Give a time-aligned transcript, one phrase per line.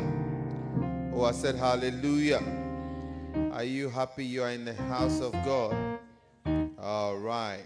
[0.00, 1.12] Hallelujah.
[1.14, 2.42] Oh, I said hallelujah.
[3.52, 5.98] Are you happy you are in the house of God?
[6.78, 7.62] All right.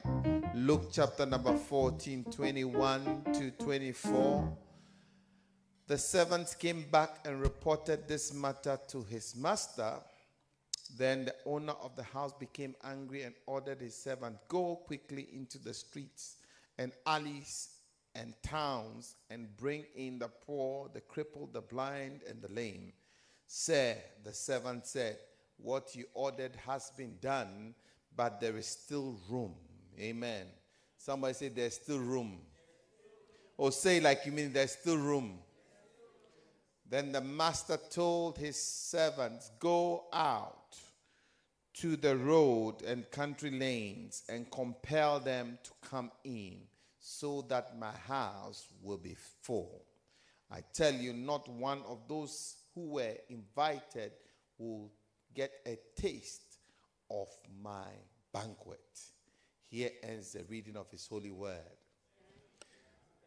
[0.54, 4.56] Luke chapter number 14, 21 to 24.
[5.86, 9.94] The servants came back and reported this matter to his master.
[10.96, 15.58] Then the owner of the house became angry and ordered his servant, Go quickly into
[15.58, 16.36] the streets
[16.76, 17.77] and alleys
[18.18, 22.92] and towns and bring in the poor, the crippled, the blind, and the lame.
[23.46, 25.18] Sir, the servant said,
[25.56, 27.74] What you ordered has been done,
[28.16, 29.54] but there is still room.
[29.98, 30.46] Amen.
[30.96, 32.38] Somebody say, There's still room.
[33.56, 35.38] Or say, like you mean, there's still room.
[36.88, 40.76] Then the master told his servants, Go out
[41.74, 46.62] to the road and country lanes and compel them to come in
[47.10, 49.82] so that my house will be full.
[50.50, 54.12] I tell you, not one of those who were invited
[54.58, 54.92] will
[55.34, 56.58] get a taste
[57.10, 57.28] of
[57.62, 57.86] my
[58.30, 59.00] banquet.
[59.70, 61.56] Here ends the reading of His holy word.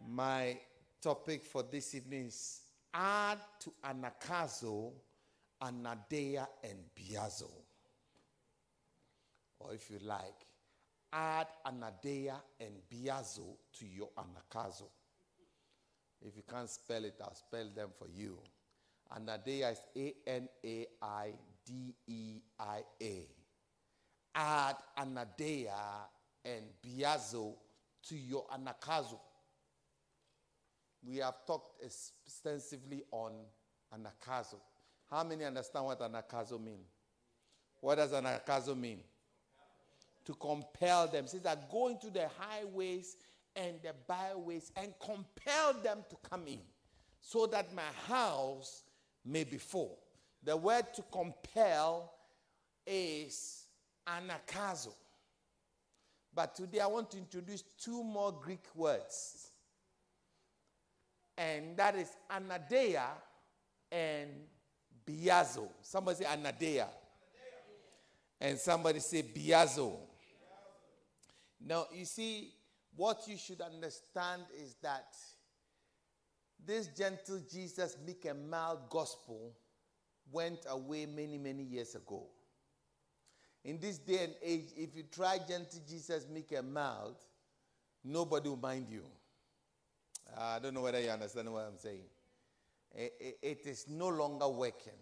[0.08, 0.60] My
[1.02, 2.62] topic for this evening is
[2.94, 4.92] add to anagkazo,
[5.60, 7.50] anaideia, and biazo.
[9.58, 10.46] Or if you like,
[11.14, 14.88] add anaideia and biazo to your anagkazo.
[16.22, 18.38] If you can't spell it, I'll spell them for you.
[19.16, 21.34] Anaideia is A N A I
[21.66, 23.28] D E I A.
[24.36, 26.08] Add anaideia
[26.46, 27.54] and biazo
[28.04, 29.20] to your anagkazo.
[31.04, 33.32] We have talked extensively on
[33.94, 34.56] anagkazo.
[35.10, 36.88] How many understand what anagkazo means?
[37.82, 39.00] What does anagkazo mean?
[40.26, 41.28] To compel them.
[41.28, 43.18] Says that go into the highways
[43.56, 46.60] and the byways and compel them to come in
[47.20, 48.84] so that my house
[49.26, 50.00] may be full.
[50.44, 52.12] The word to compel
[52.86, 53.66] is
[54.08, 54.94] anagkazo.
[56.34, 59.52] But today I want to introduce two more Greek words.
[61.38, 63.06] And that is anaideia
[63.92, 64.30] and
[65.06, 65.68] biazo.
[65.82, 66.88] Somebody say anaideia.
[68.40, 69.94] And somebody say biazo.
[71.66, 72.54] Now, you see,
[72.96, 75.16] what you should understand is that
[76.66, 79.54] this gentle Jesus, meek and mild gospel
[80.32, 82.24] went away many, many years ago.
[83.64, 87.16] In this day and age, if you try gentle Jesus, meek and mild,
[88.04, 89.04] nobody will mind you.
[90.38, 92.06] I don't know whether you understand what I'm saying.
[92.94, 94.94] It, it is no longer working.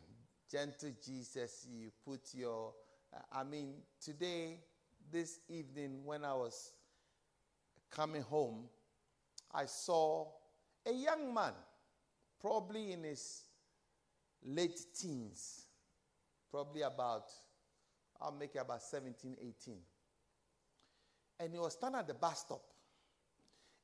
[0.51, 2.73] Gentle Jesus, you put your,
[3.31, 4.59] I mean, today,
[5.11, 6.71] this evening when I was
[7.91, 8.65] coming home,
[9.53, 10.27] I saw
[10.85, 11.53] a young man,
[12.39, 13.43] probably in his
[14.43, 15.65] late teens,
[16.51, 17.25] probably about,
[18.21, 19.75] I'll make it about 17, 18.
[21.39, 22.61] And he was standing at the bus stop.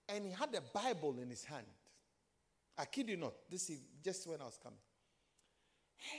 [0.08, 1.66] And he had a Bible in his hand.
[2.78, 4.78] I kid you not, this is just when I was coming.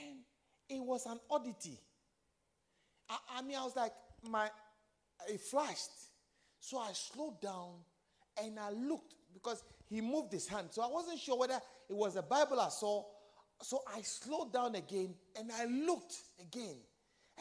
[0.01, 0.17] And
[0.67, 1.79] it was an oddity.
[3.09, 3.93] I, I mean, I was like,
[4.29, 4.49] my
[5.27, 5.91] it flashed.
[6.59, 7.73] So I slowed down
[8.41, 10.67] and I looked because he moved his hand.
[10.71, 13.03] So I wasn't sure whether it was a Bible I saw.
[13.61, 16.77] So I slowed down again and I looked again.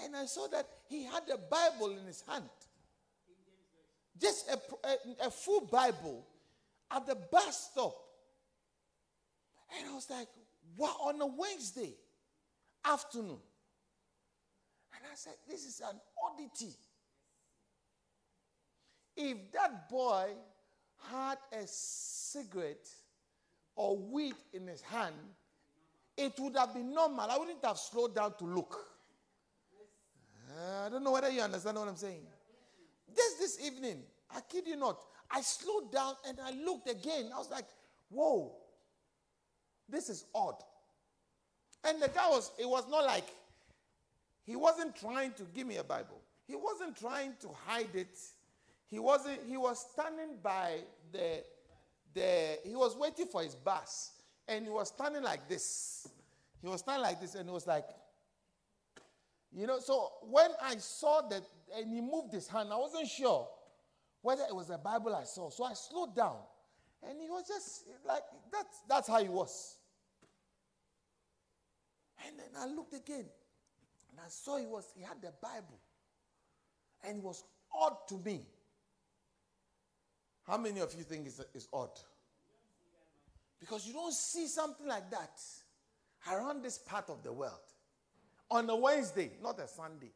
[0.04, 2.44] And I saw that he had a Bible in his hand.
[4.20, 6.26] Just a, a, a full Bible
[6.90, 7.94] at the bus stop.
[9.78, 10.28] And I was like,
[10.76, 11.94] what, on a Wednesday
[12.84, 13.38] afternoon?
[14.94, 16.74] And I said, this is an oddity.
[19.16, 20.28] If that boy
[21.10, 22.88] had a cigarette
[23.74, 25.14] or weed in his hand,
[26.16, 27.30] it would have been normal.
[27.30, 28.78] I wouldn't have slowed down to look.
[30.50, 32.22] Uh, I don't know whether you understand what I'm saying.
[33.14, 34.02] Just this evening,
[34.34, 34.98] I kid you not,
[35.30, 37.30] I slowed down and I looked again.
[37.34, 37.66] I was like,
[38.10, 38.52] whoa,
[39.88, 40.56] this is odd.
[41.84, 43.26] And the guy was, it was not like,
[44.44, 46.20] he wasn't trying to give me a Bible.
[46.46, 48.16] He wasn't trying to hide it
[48.88, 50.78] he wasn't, he was standing by
[51.12, 51.42] the,
[52.14, 54.12] the, he was waiting for his bus.
[54.48, 56.06] And he was standing like this.
[56.62, 57.84] He was standing like this, and he was like,
[59.52, 61.42] you know, so when I saw that,
[61.76, 63.48] and he moved his hand, I wasn't sure
[64.22, 65.50] whether it was a Bible I saw.
[65.50, 66.36] So I slowed down.
[67.08, 68.22] And he was just like,
[68.52, 69.78] that's, that's how he was.
[72.26, 73.26] And then I looked again,
[74.10, 75.78] and I saw he was, he had the Bible.
[77.04, 78.46] And it was odd to me
[80.46, 81.90] how many of you think it's, it's odd?
[83.58, 85.40] Because you don't see something like that
[86.30, 87.52] around this part of the world
[88.50, 90.12] on a Wednesday, not a Sunday.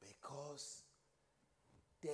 [0.00, 0.82] Because
[2.02, 2.08] the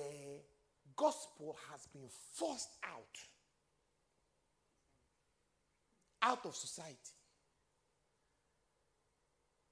[0.95, 3.17] gospel has been forced out
[6.21, 6.95] out of society.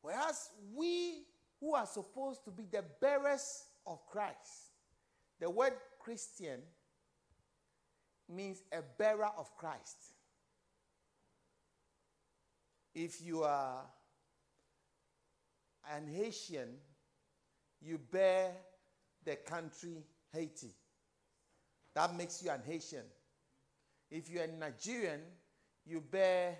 [0.02, 1.24] Whereas we
[1.60, 4.65] who are supposed to be the bearers of Christ,
[5.40, 6.62] the word Christian
[8.30, 9.98] means a bearer of Christ.
[12.94, 13.82] If you are
[15.94, 16.70] an Haitian,
[17.82, 18.52] you bear
[19.26, 20.74] the country Haiti.
[21.94, 23.04] That makes you an Haitian.
[24.10, 25.22] If you're a Nigerian,
[25.86, 26.58] you bear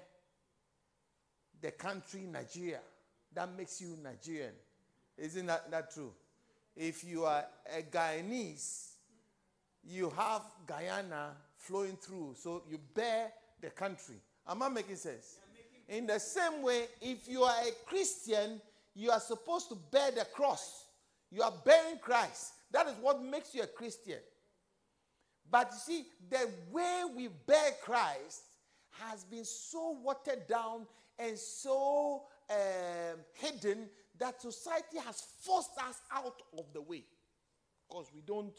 [1.62, 2.80] the country Nigeria.
[3.34, 4.54] That makes you Nigerian.
[5.18, 6.12] Isn't that, that true?
[6.76, 7.46] If you are
[7.78, 8.90] a Guyanese,
[9.84, 12.36] you have Guyana flowing through.
[12.38, 13.32] So you bear
[13.62, 14.16] the country.
[14.48, 15.38] Am I making sense?
[15.88, 18.60] In the same way, if you are a Christian,
[18.96, 20.86] you are supposed to bear the cross.
[21.32, 22.54] You are bearing Christ.
[22.72, 24.20] That is what makes you a Christian.
[25.50, 28.44] But you see, the way we bear Christ
[28.92, 30.88] has been so watered down
[31.20, 33.90] and so um, hidden
[34.20, 37.04] that society has forced us out of the way
[37.88, 38.56] because we don't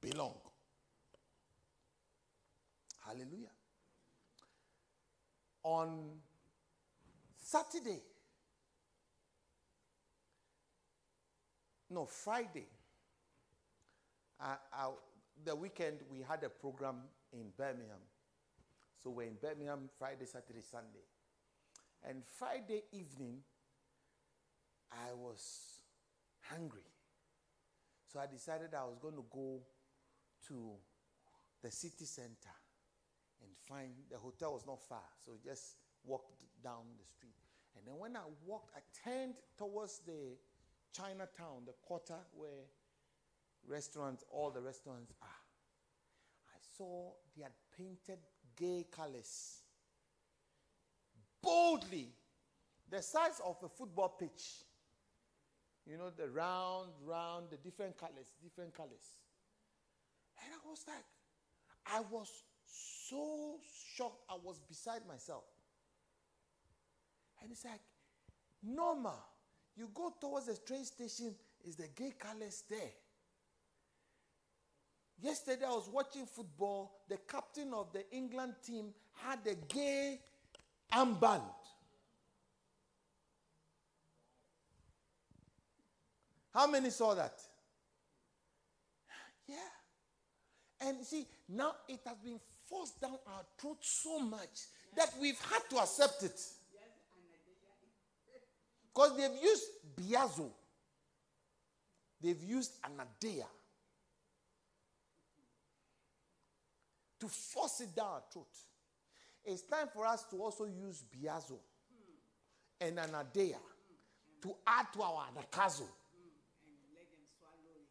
[0.00, 0.34] belong.
[3.04, 3.52] Hallelujah.
[5.62, 6.10] On
[7.36, 8.02] Saturday,
[11.90, 12.66] no, Friday,
[14.40, 14.90] I, I,
[15.44, 16.96] the weekend we had a program
[17.32, 18.02] in Birmingham.
[19.02, 21.04] So we're in Birmingham Friday, Saturday, Sunday.
[22.08, 23.38] And Friday evening,
[24.92, 25.80] I was
[26.40, 26.88] hungry.
[28.12, 29.60] So I decided I was going to go
[30.48, 30.72] to
[31.62, 32.54] the city center
[33.42, 35.04] and find the hotel was not far.
[35.24, 37.34] So just walked down the street.
[37.76, 40.36] And then when I walked, I turned towards the
[40.96, 42.64] Chinatown, the quarter where
[43.66, 45.28] restaurants, all the restaurants are.
[46.48, 48.18] I saw they had painted
[48.56, 49.60] gay colors
[51.42, 52.08] boldly,
[52.90, 54.64] the size of a football pitch.
[55.86, 59.18] You know, the round, round, the different colors, different colors.
[60.42, 61.04] And I was like,
[61.86, 62.28] I was
[62.66, 63.58] so
[63.94, 65.44] shocked, I was beside myself.
[67.40, 67.80] And it's like,
[68.62, 69.18] normal.
[69.76, 71.34] You go towards the train station,
[71.64, 72.90] is the gay colors there.
[75.22, 77.00] Yesterday I was watching football.
[77.08, 78.92] The captain of the England team
[79.22, 80.20] had a gay
[80.92, 81.42] armband.
[86.56, 87.38] How many saw that?
[89.46, 90.88] Yeah.
[90.88, 94.48] And see, now it has been forced down our throat so much
[94.96, 96.40] that we've had to accept it.
[98.86, 99.64] Because they've used
[100.00, 100.48] biazo,
[102.22, 103.44] they've used anaideia
[107.20, 108.48] to force it down our throat.
[109.44, 111.58] It's time for us to also use biazo
[112.80, 113.58] and anaideia
[114.40, 115.84] to add to our anagkazo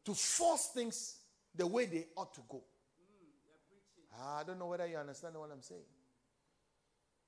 [0.06, 1.16] to force things
[1.56, 2.64] the way they ought to go.
[4.22, 5.82] I don't know whether you understand what I'm saying.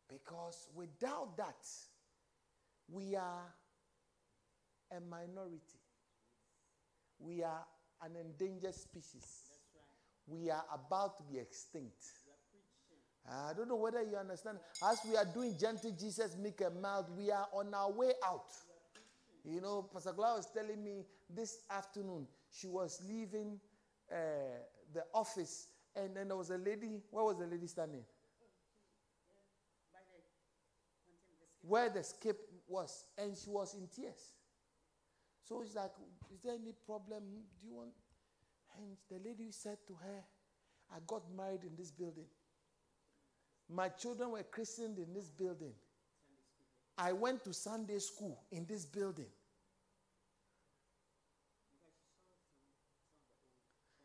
[0.07, 1.65] Because without that,
[2.89, 3.43] we are
[4.95, 5.81] a minority.
[7.19, 7.65] We are
[8.03, 9.25] an endangered species.
[10.27, 12.03] We are about to be extinct.
[13.29, 14.59] I don't know whether you understand.
[14.89, 18.53] As we are doing gentle Jesus, make a mouth, we are on our way out.
[19.43, 22.27] You know, Pastor Glau was telling me this afternoon,
[22.59, 23.59] she was leaving
[24.11, 24.15] uh,
[24.93, 27.01] the office, and then there was a lady.
[27.11, 28.03] Where was the lady standing?
[31.61, 32.37] Where the skip
[32.67, 34.33] was, and she was in tears.
[35.47, 35.91] So it's like,
[36.33, 37.23] is there any problem?
[37.61, 37.91] Do you want?
[38.77, 40.23] And the lady said to her,
[40.91, 42.25] I got married in this building.
[43.69, 45.73] My children were christened in this building.
[46.97, 49.27] I went to Sunday school in this building.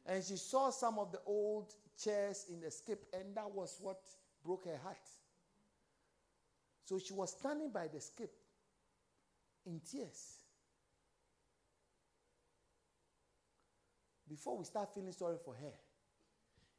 [0.07, 4.01] And she saw some of the old chairs in the skip, and that was what
[4.45, 4.97] broke her heart.
[6.85, 8.33] So she was standing by the skip
[9.65, 10.39] in tears.
[14.29, 15.73] Before we start feeling sorry for her,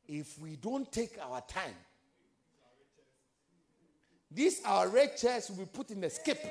[0.07, 1.75] if we don't take our time,
[4.29, 6.43] these our red chairs will be put in the skip.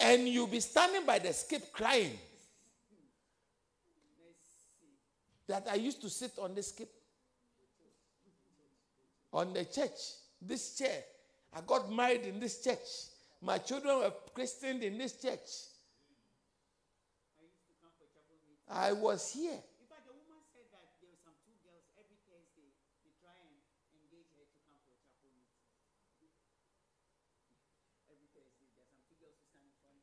[0.00, 2.16] And you'll be standing by the skip crying.
[5.48, 6.90] That I used to sit on this skip
[9.32, 11.04] on the church this chair.
[11.54, 13.12] I got married in this church.
[13.40, 15.72] My children were christened in this church.
[18.68, 19.62] I was here.
[19.78, 22.66] In fact, the woman said that there were some two girls every Thursday
[23.06, 23.54] they try and
[23.94, 25.70] engage her to come for a chapel meeting.
[28.10, 30.02] Every Thursday, there are some two girls who stand in front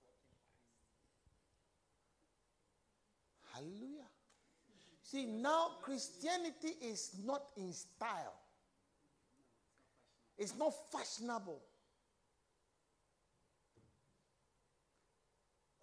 [0.00, 1.20] there and she's walking past.
[3.52, 4.08] Hallelujah.
[5.04, 8.34] See, now Christianity is not in style,
[10.38, 11.60] it's not fashionable.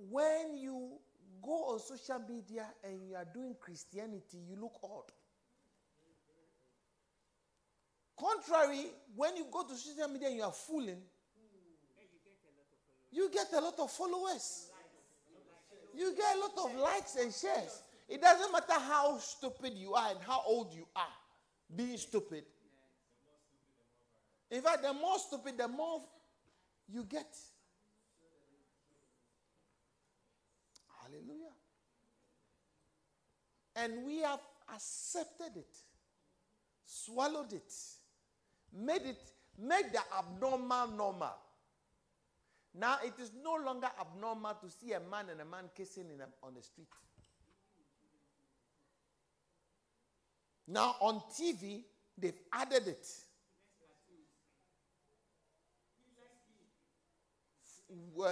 [0.10, 0.94] When you
[1.40, 5.12] go on social media and you are doing Christianity, you look odd.
[8.20, 11.02] Contrary, when you go to social media and you are fooling,
[13.12, 14.72] you get a lot of followers.
[15.96, 17.84] You get a lot of likes and shares.
[18.12, 21.16] It doesn't matter how stupid you are and how old you are,
[21.74, 22.44] being stupid.
[24.50, 26.02] In fact, the more stupid, the more
[26.90, 27.34] you get.
[31.02, 31.54] Hallelujah.
[33.78, 34.42] And we have
[34.76, 35.78] accepted it,
[36.84, 37.74] swallowed it,
[38.74, 39.22] made it,
[39.58, 41.36] made the abnormal normal.
[42.74, 46.20] Now it is no longer abnormal to see a man and a man kissing in
[46.20, 46.88] a, on the street.
[50.72, 51.84] Now on TV,
[52.18, 53.06] they've added it.
[58.18, 58.28] Uh, uh,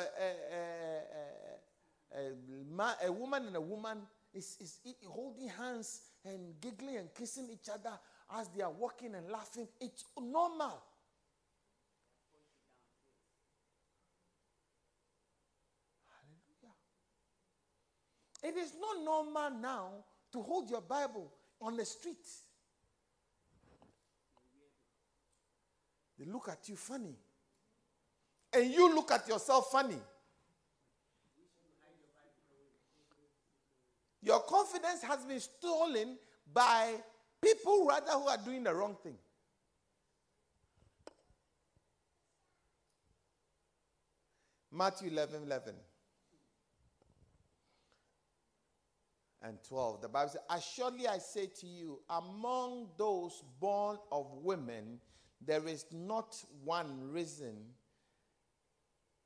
[2.16, 2.20] uh,
[3.04, 3.98] a, woman and a woman
[4.34, 8.00] is, is holding hands and giggling and kissing each other
[8.38, 9.68] as they are walking and laughing.
[9.82, 10.82] It's normal.
[16.16, 16.76] Hallelujah.
[18.44, 19.90] It is not normal now
[20.32, 22.28] to hold your Bible on the street.
[26.18, 27.16] They look at you funny.
[28.52, 30.00] And you look at yourself funny.
[34.22, 36.18] Your confidence has been stolen
[36.52, 36.96] by
[37.42, 39.16] people rather who are doing the wrong thing.
[44.72, 45.74] Matthew 11 11
[49.42, 50.02] and 12.
[50.02, 55.00] The Bible says, Assuredly I say to you, among those born of women,
[55.46, 57.58] there is not one risen,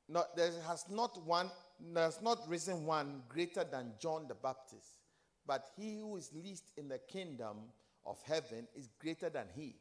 [0.08, 1.50] not, there has not one,
[1.92, 5.00] there's not risen one greater than John the Baptist.
[5.46, 7.56] But he who is least in the kingdom
[8.06, 9.76] of heaven is greater than he.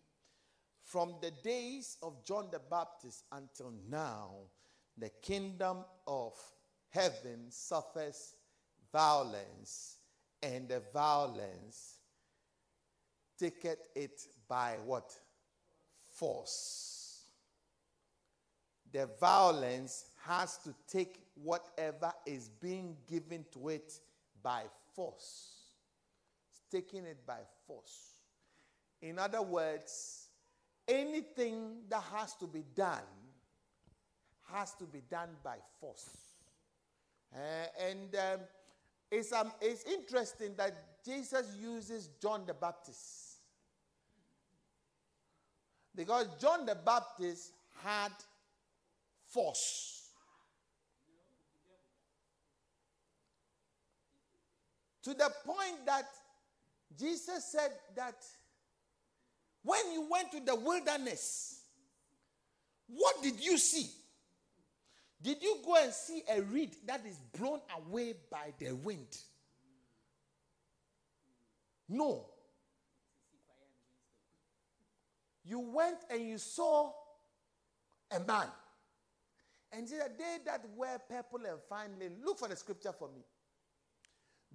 [0.83, 4.31] From the days of John the Baptist until now,
[4.97, 6.33] the kingdom of
[6.89, 8.35] heaven suffers
[8.91, 9.97] violence,
[10.43, 11.95] and the violence
[13.39, 15.11] taketh it by what?
[16.15, 17.23] Force.
[18.91, 23.93] The violence has to take whatever is being given to it
[24.43, 24.63] by
[24.95, 25.53] force.
[26.51, 28.11] It's taking it by force.
[29.01, 30.27] In other words,
[30.87, 33.01] anything that has to be done
[34.51, 36.09] has to be done by force.
[37.33, 37.39] Uh,
[37.89, 38.39] and um,
[39.13, 40.73] it's, um, it's interesting that
[41.05, 43.37] Jesus uses John the Baptist.
[45.95, 47.51] Because John the Baptist
[47.83, 48.11] had
[49.27, 50.09] force.
[55.03, 56.05] To the point that
[56.97, 58.15] Jesus said that
[59.61, 61.61] when you went to the wilderness,
[62.87, 63.89] what did you see?
[65.23, 69.17] Did you go and see a reed that is blown away by the wind?
[71.87, 72.25] No.
[75.45, 76.91] You went and you saw
[78.11, 78.47] a man.
[79.71, 83.23] And said, They that wear purple and fine linen, look for the scripture for me.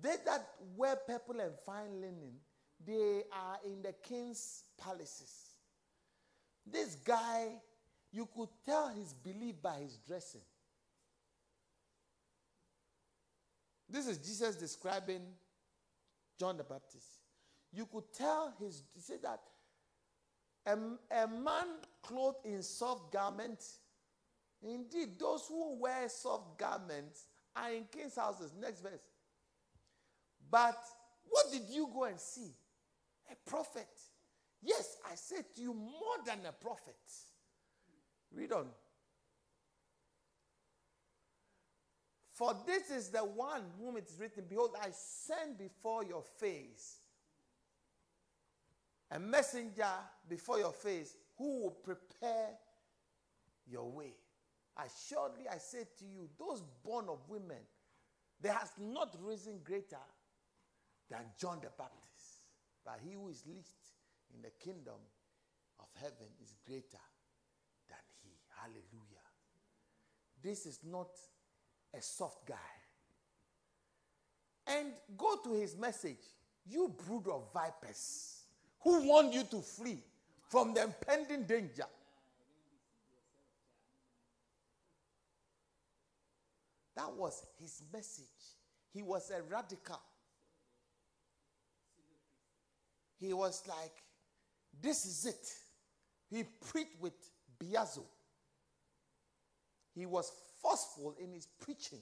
[0.01, 2.35] They that wear purple and fine linen,
[2.87, 5.55] they are in the king's palaces.
[6.71, 7.55] This guy,
[8.13, 10.43] you could tell his belief by his dressing.
[13.89, 15.23] This is Jesus describing
[16.39, 17.07] John the Baptist.
[17.73, 19.41] You could tell his, he said that
[20.67, 20.77] a,
[21.23, 21.67] a man
[22.03, 23.79] clothed in soft garments,
[24.63, 27.25] indeed, those who wear soft garments
[27.57, 28.53] are in king's houses.
[28.61, 29.01] Next verse.
[30.51, 30.79] But
[31.25, 32.53] what did you go and see?
[33.31, 33.89] A prophet.
[34.63, 36.97] Yes, I said to you, more than a prophet.
[38.35, 38.67] Read on.
[42.39, 46.99] For this is the one whom it is written, Behold, I send before your face
[49.11, 49.91] a messenger
[50.29, 52.51] before your face who will prepare
[53.69, 54.15] your way.
[54.77, 57.59] Assuredly, I say to you, those born of women,
[58.41, 59.97] there has not risen greater
[61.11, 62.45] than John the Baptist.
[62.85, 63.97] But he who is least
[64.33, 65.01] in the kingdom
[65.81, 67.03] of heaven is greater
[67.89, 68.31] than he.
[68.61, 69.27] Hallelujah.
[70.41, 71.09] This is not
[71.97, 72.55] a soft guy.
[74.67, 76.19] And go to his message.
[76.67, 78.43] You brood of vipers
[78.81, 79.99] who want you to flee
[80.49, 81.87] from the impending danger.
[86.97, 88.27] That was his message.
[88.93, 90.01] He was a radical.
[93.21, 94.03] He was like,
[94.81, 95.49] This is it.
[96.31, 97.15] He preached with
[97.59, 98.03] biazo.
[99.95, 100.31] He was
[100.63, 102.01] forceful in his preaching.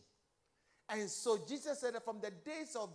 [0.88, 2.90] And so Jesus said that from the days of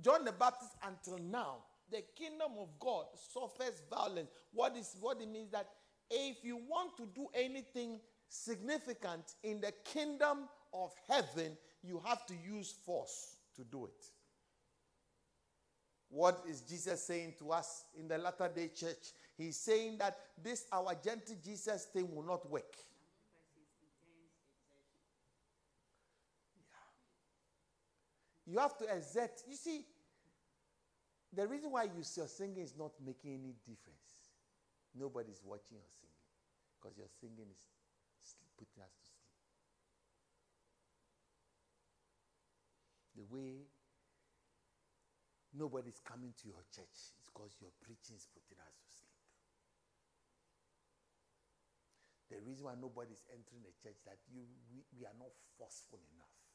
[0.00, 1.58] John the Baptist until now,
[1.90, 4.28] the kingdom of God suffers violence.
[4.52, 5.68] What is what it means that
[6.10, 12.34] if you want to do anything significant in the kingdom of heaven, you have to
[12.34, 14.04] use force to do it.
[16.08, 19.12] What is Jesus saying to us in the latter day church?
[19.36, 22.76] He's saying that this our gentle Jesus thing will not work.
[28.46, 29.42] You have to exert.
[29.48, 29.84] You see,
[31.34, 34.30] the reason why you, your singing is not making any difference,
[34.94, 36.16] nobody's watching your singing
[36.78, 37.58] because your singing is
[38.22, 39.26] sleep, putting us to sleep.
[43.18, 43.66] The way
[45.50, 49.16] nobody's coming to your church is because your preaching is putting us to sleep.
[52.30, 56.45] The reason why nobody's entering the church that you we, we are not forceful enough.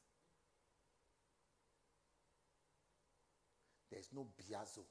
[3.92, 4.88] There's no biazo.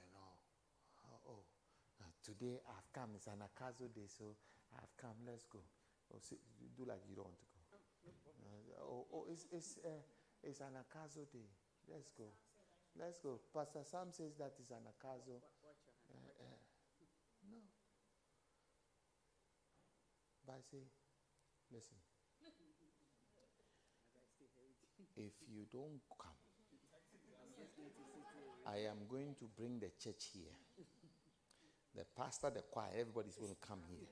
[0.00, 0.32] You know,
[1.04, 1.44] oh, oh
[2.00, 3.10] uh, today I've come.
[3.14, 4.36] It's an Akazo day, so
[4.72, 5.20] I've come.
[5.28, 5.60] Let's go.
[6.12, 6.40] Oh, see,
[6.74, 7.60] do like you don't want to go.
[8.40, 10.00] Uh, oh, oh, it's it's uh,
[10.42, 11.44] it's an Akazo day.
[11.92, 12.32] Let's go.
[12.98, 13.38] Let's go.
[13.52, 15.36] Pastor Sam says that it's an Akazo.
[16.08, 16.56] Uh, uh,
[17.52, 17.60] no.
[20.46, 20.88] But I say,
[21.70, 22.00] listen.
[25.16, 26.39] If you don't come,
[28.66, 30.54] I am going to bring the church here.
[31.96, 34.06] The pastor, the choir, everybody's going to come here.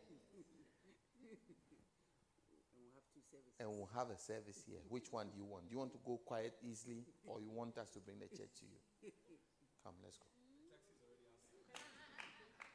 [3.61, 4.79] And we'll have a service here.
[4.89, 5.69] Which one do you want?
[5.69, 8.51] Do you want to go quiet easily or you want us to bring the church
[8.61, 9.13] to you?
[9.85, 10.27] Come, let's go.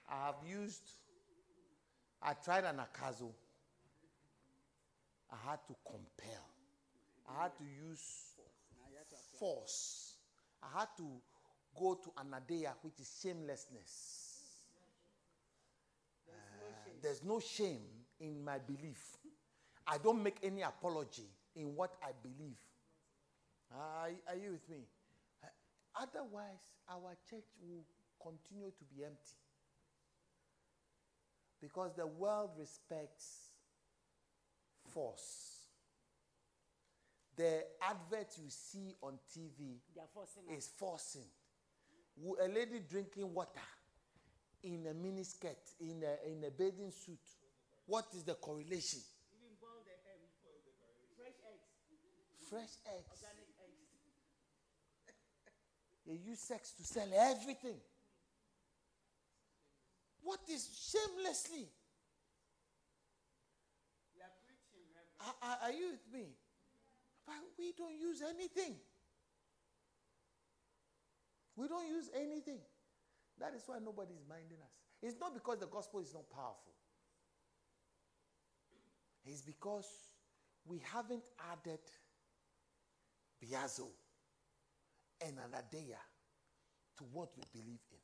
[0.10, 0.84] I have used,
[2.22, 3.32] I tried an akazo.
[5.32, 6.46] I had to compel.
[7.30, 8.36] I had to use
[9.40, 10.13] force.
[10.64, 11.04] I had to
[11.78, 14.40] go to anaideia, which is shamelessness.
[16.28, 16.34] Uh,
[17.02, 17.82] there's no shame
[18.20, 19.18] in my belief.
[19.86, 22.58] I don't make any apology in what I believe.
[23.72, 24.86] Are, are you with me?
[25.44, 25.48] Uh,
[26.02, 27.84] otherwise, our church will
[28.22, 29.38] continue to be empty.
[31.62, 33.54] Because the world respects
[34.94, 35.53] force.
[37.36, 39.80] The advert you see on TV
[40.14, 41.26] forcing is forcing.
[42.42, 43.68] A lady drinking water
[44.64, 47.20] in a miniskirt, in a, in a bathing suit.
[47.88, 49.00] What is the correlation?
[49.34, 50.22] Even boil the um,
[51.18, 53.10] fresh eggs, Fresh eggs.
[53.10, 53.82] organic eggs.
[56.06, 57.78] They use sex to sell everything.
[60.22, 61.68] What is shamelessly?
[64.16, 65.20] We are preaching, Reverend.
[65.20, 66.36] Are, are- are you with me?
[67.26, 68.76] But we don't use anything.
[71.56, 72.60] We don't use anything.
[73.40, 74.80] That is why nobody is minding us.
[75.02, 76.74] It's not because the gospel is not powerful.
[79.26, 79.88] It's because
[80.66, 81.80] we haven't added
[83.44, 83.88] biazo
[85.26, 86.00] and anaideia
[86.98, 87.98] to what we believe in.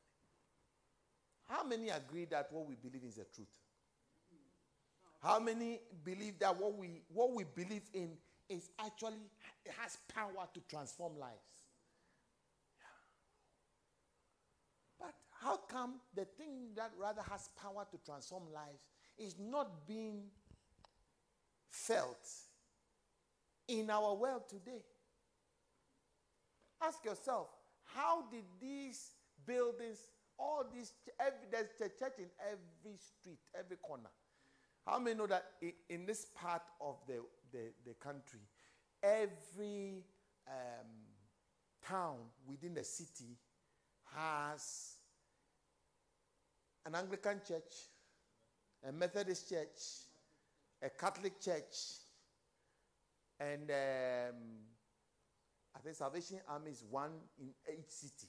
[1.48, 3.48] How many agree that what we believe is the truth?
[5.22, 8.12] How many believe that what we what we believe in
[8.50, 9.30] is actually
[9.64, 11.64] it has power to transform lives?
[14.98, 18.84] But how come the thing that rather has power to transform lives
[19.16, 20.24] is not being
[21.70, 22.28] felt
[23.68, 24.82] in our world today?
[26.82, 27.48] Ask yourself,
[27.84, 29.12] how did these
[29.46, 29.98] buildings,
[30.38, 34.10] all these, every, there's a church in every street, every corner.
[34.86, 37.20] How many know that in, in this part of the,
[37.52, 38.40] the, the country,
[39.02, 40.04] every
[40.46, 40.86] um,
[41.86, 43.36] town within the city
[44.14, 44.96] has
[46.86, 47.72] an Anglican church,
[48.88, 49.78] a Methodist church,
[50.82, 51.76] a Catholic church,
[53.38, 54.36] and um,
[55.74, 58.28] I think Salvation Army is one in each city.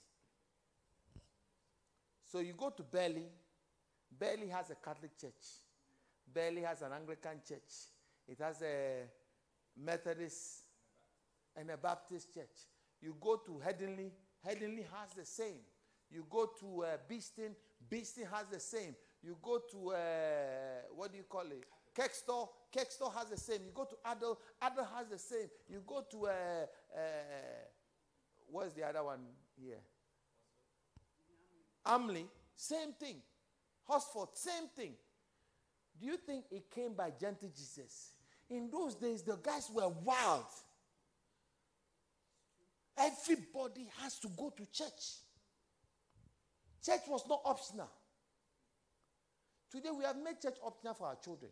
[2.24, 3.28] So you go to Burley,
[4.18, 5.32] Burley has a Catholic church,
[6.34, 7.90] Burley has an Anglican church,
[8.32, 9.04] it has a
[9.78, 10.64] Methodist
[11.58, 12.70] and a Baptist church.
[13.02, 14.12] You go to Headingley,
[14.48, 15.60] Headingley has the same.
[16.10, 17.54] You go to uh, Beeston,
[17.90, 18.96] Beeston has the same.
[19.22, 19.98] You go to, uh,
[20.96, 21.66] what do you call it?
[21.94, 23.64] Kirkstall, Kirkstall has the same.
[23.66, 25.50] You go to Adel, Adel has the same.
[25.70, 27.02] You go to, uh, uh,
[28.48, 29.20] what's the other one
[29.62, 29.80] here?
[31.86, 33.18] Armley, same thing.
[33.90, 34.94] Horsforth, same thing.
[36.00, 38.14] Do you think it came by gentle Jesus?
[38.52, 40.44] In those days, the guys were wild.
[42.98, 45.20] Everybody has to go to church.
[46.86, 47.90] Church was not optional.
[49.72, 51.50] Today we have made church optional for our children.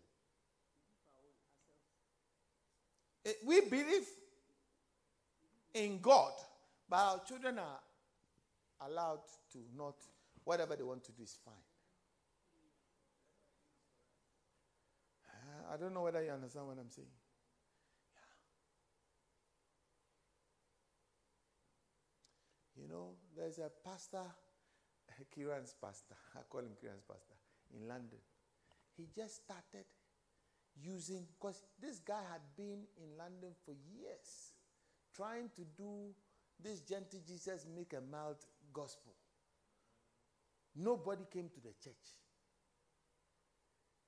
[3.25, 4.05] Eh, We believe
[5.73, 6.33] in God,
[6.89, 7.79] but our children are
[8.89, 9.21] allowed
[9.53, 9.95] to not,
[10.43, 11.53] whatever they want to do is fine.
[15.29, 17.07] Uh, I don't know whether you understand what I'm saying.
[22.75, 24.23] You know, there's a pastor,
[25.33, 27.35] Kieran's pastor, I call him Kieran's pastor,
[27.75, 28.19] in London.
[28.97, 29.85] He just started
[30.81, 34.53] using, because this guy had been in London for years,
[35.15, 36.15] trying to do
[36.61, 38.37] this gentle Jesus make a mild
[38.73, 39.13] gospel.
[40.75, 42.17] Nobody came to the church.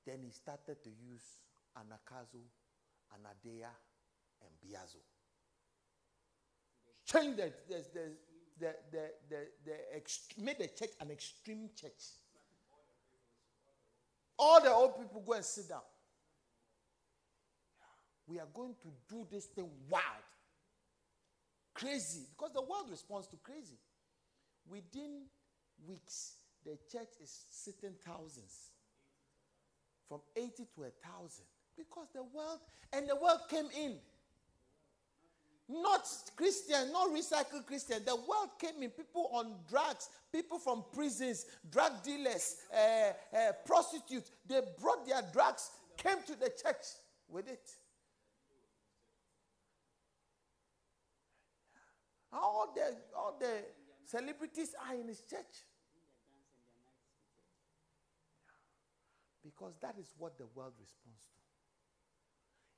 [0.05, 1.23] Then he started to use
[1.77, 2.41] Anagkazo,
[3.13, 3.69] Anaideia,
[4.41, 5.01] and Biazo.
[7.05, 8.11] Change the, the, the,
[8.59, 11.91] the, the, the, the ext- made the church an extreme church.
[14.37, 15.81] All the old people go and sit down.
[18.27, 20.03] We are going to do this thing wild,
[21.73, 23.77] crazy, because the world responds to crazy.
[24.69, 25.23] Within
[25.85, 28.71] weeks, the church is sitting thousands
[30.07, 31.45] from 80 to a thousand
[31.81, 32.59] because the world
[32.93, 33.95] and the world came in.
[35.69, 38.03] Not christian not recycled christian.
[38.05, 38.89] The world came in.
[38.89, 44.31] People on drugs people from prisons drug dealers uh, uh, prostitutes.
[44.47, 46.85] They brought their drugs came to the church
[47.29, 47.69] with it.
[52.33, 53.63] All the all the
[54.05, 55.65] celebrities are in his church.
[59.43, 61.40] Because that is what the world responds to.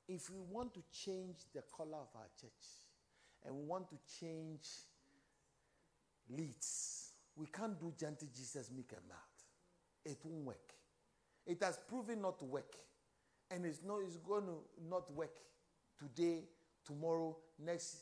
[0.08, 2.50] If we want to change the color of our church
[3.44, 4.68] and we want to change
[6.28, 9.34] leads, we can't do gentle Jesus make a mouth.
[10.04, 10.72] It won't work.
[11.46, 12.74] It has proven not to work.
[13.50, 14.56] And it's, no, it's going to
[14.88, 15.36] not work
[15.98, 16.44] today,
[16.86, 17.98] tomorrow, next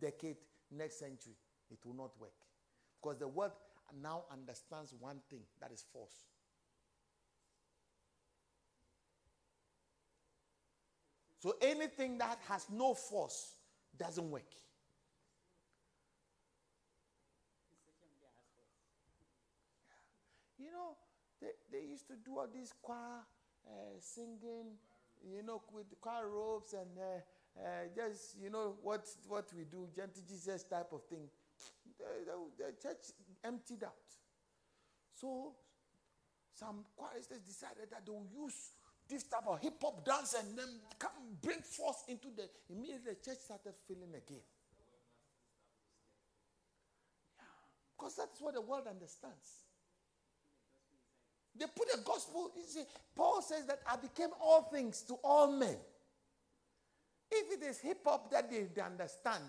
[0.00, 0.36] decade,
[0.70, 1.34] next century.
[1.70, 2.32] It will not work.
[3.00, 3.52] Because the world
[4.02, 6.26] now understands one thing that is false.
[11.40, 13.54] So anything that has no force
[13.98, 14.52] doesn't work.
[20.58, 20.96] You know,
[21.40, 23.24] they, they used to do all these choir
[23.66, 24.76] uh, singing,
[25.26, 29.88] you know, with choir robes and uh, uh, just, you know, what, what we do,
[29.96, 31.26] gentle Jesus type of thing.
[31.98, 33.94] The, the, the church emptied out.
[35.14, 35.54] So
[36.52, 38.72] some choristers decided that they will use
[39.10, 40.68] this type of hip hop dance and then
[40.98, 41.10] come
[41.42, 44.42] bring force into the immediately the church started feeling again.
[47.98, 49.66] Because that's what the world understands.
[51.58, 55.52] They put the gospel, you see, Paul says that I became all things to all
[55.52, 55.76] men.
[57.30, 59.44] If it is hip hop that they, they understand,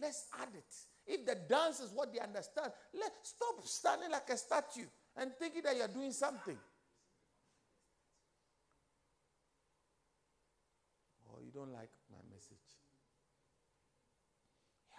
[0.00, 0.74] let's add it.
[1.06, 5.62] If the dance is what they understand, let stop standing like a statue and thinking
[5.62, 6.56] that you're doing something.
[11.24, 12.56] Or you don't like my message.
[14.90, 14.96] Yeah.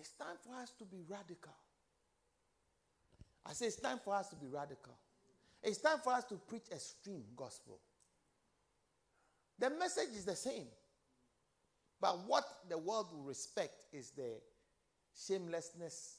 [0.00, 1.54] It's time for us to be radical.
[3.46, 4.94] I say it's time for us to be radical.
[5.62, 7.78] It's time for us to preach extreme gospel.
[9.58, 10.66] The message is the same.
[12.00, 14.40] But what the world will respect is the
[15.26, 16.16] shamelessness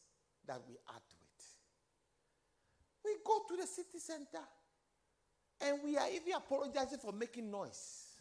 [0.48, 1.44] that we add to it.
[3.04, 4.44] We go to the city center
[5.60, 8.13] and we are even apologizing for making noise.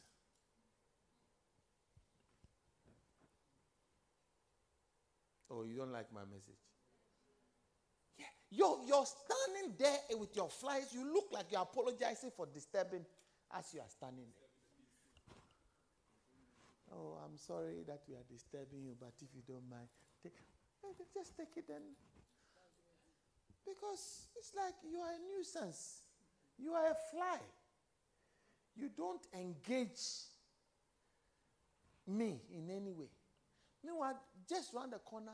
[5.53, 6.57] Oh, you don't like my message?
[8.17, 10.89] Yeah, You're, you're standing there with your flies.
[10.93, 13.05] You look like you're apologizing for disturbing
[13.55, 14.49] as you are standing there.
[16.97, 19.89] Oh, I'm sorry that we are disturbing you, but if you don't mind,
[20.23, 20.37] take,
[20.85, 21.83] eh, just take it then.
[23.67, 26.03] Because it's like you are a nuisance.
[26.59, 27.39] You are a fly.
[28.77, 30.01] You don't engage
[32.07, 33.09] me in any way.
[33.85, 34.19] Meanwhile,
[34.49, 35.33] just around the corner,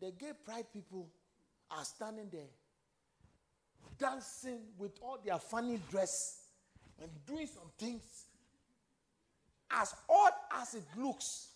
[0.00, 1.08] the gay pride people
[1.70, 2.48] are standing there
[3.98, 6.42] dancing with all their funny dress
[7.00, 8.02] and doing some things.
[9.70, 11.48] As odd as it looks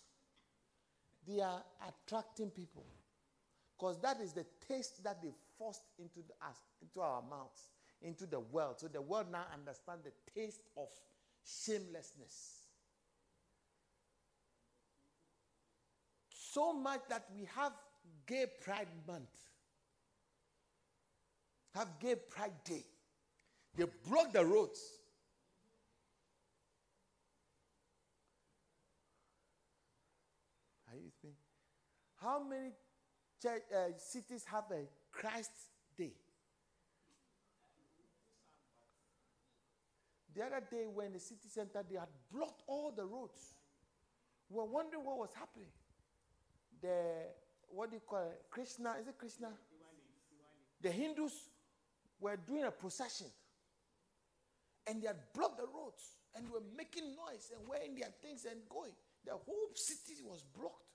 [1.27, 2.85] they are attracting people.
[3.77, 7.67] Because that is the taste that they forced into us into our mouths
[8.01, 8.79] into the world.
[8.79, 10.87] So the world now understands the taste of
[11.45, 12.60] shamelessness
[16.53, 17.71] so much that we have
[18.27, 19.29] gay pride month.
[21.73, 22.83] Have gay pride day.
[23.77, 24.81] They block the roads.
[30.89, 31.31] Are you with me?
[32.21, 32.71] How many
[33.45, 35.51] uh, cities have a christ
[35.97, 36.11] day?
[40.35, 43.53] The other day when the city center they had blocked all the roads.
[44.49, 45.69] We were wondering what was happening
[46.81, 46.97] the
[47.69, 49.49] what do you call it krishna is it krishna
[50.81, 51.49] the hindus
[52.19, 53.27] were doing a procession
[54.87, 58.59] and they had blocked the roads and were making noise and wearing their things and
[58.69, 58.91] going.
[59.25, 60.85] The whole city was blocked.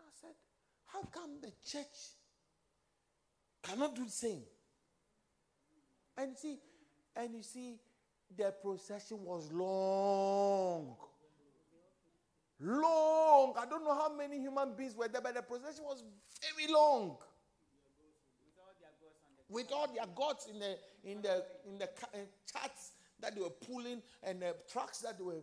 [0.00, 0.34] I said,
[0.86, 2.14] How come the church
[3.62, 4.42] cannot do the same?
[6.16, 6.58] And you see,
[7.16, 7.76] and you see,
[8.36, 10.96] the procession was long.
[12.60, 13.54] Long.
[13.58, 16.04] I don't know how many human beings were there, but the procession was
[16.42, 17.16] very long
[19.48, 22.18] with all their gods in the in the in the uh,
[22.50, 25.42] charts that they were pulling and the trucks that they were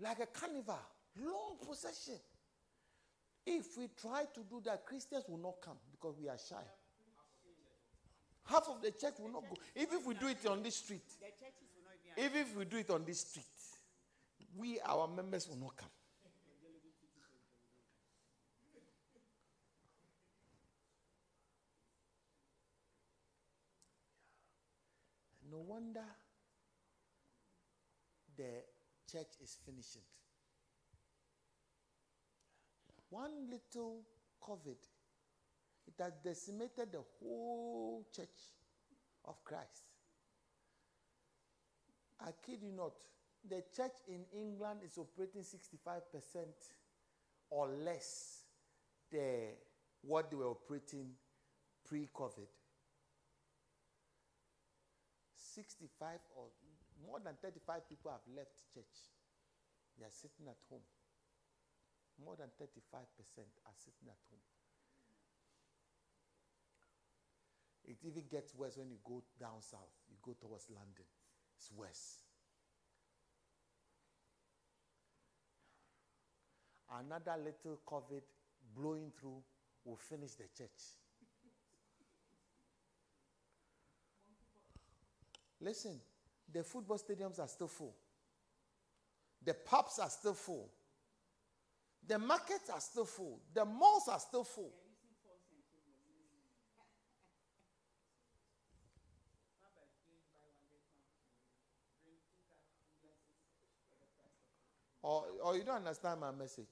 [0.00, 0.78] like a carnival,
[1.24, 2.18] long procession.
[3.46, 6.64] If we try to do that, Christians will not come because we are shy.
[8.44, 9.56] Half of the church will not go.
[9.74, 12.56] Even if we do it on this street, The churches will not even even if
[12.56, 13.44] we do it on this street,
[14.56, 15.88] we our members will not come.
[25.56, 26.04] No wonder
[28.36, 28.62] the
[29.10, 30.02] church is finishing.
[33.08, 34.02] One little
[34.42, 34.76] COVID,
[35.86, 38.28] it has decimated the whole church
[39.24, 39.84] of Christ.
[42.20, 42.92] I kid you not,
[43.48, 46.02] the church in England is operating 65%
[47.48, 48.42] or less
[49.10, 49.54] the
[50.02, 51.12] what they were operating
[51.88, 52.48] pre-COVID.
[55.56, 56.52] 65 or
[57.00, 59.08] more than 35 people have left church.
[59.96, 60.84] They are sitting at home.
[62.20, 62.76] More than 35%
[63.64, 64.44] are sitting at home.
[67.88, 69.96] It even gets worse when you go down south.
[70.10, 71.08] You go towards London.
[71.56, 72.24] It's worse.
[76.92, 78.22] Another little COVID
[78.76, 79.42] blowing through
[79.84, 80.98] will finish the church.
[85.60, 86.00] Listen,
[86.52, 87.94] the football stadiums are still full.
[89.44, 90.68] The pubs are still full.
[92.06, 93.40] The markets are still full.
[93.54, 94.72] The malls are still full.
[105.02, 106.66] Or, or you don't understand my message.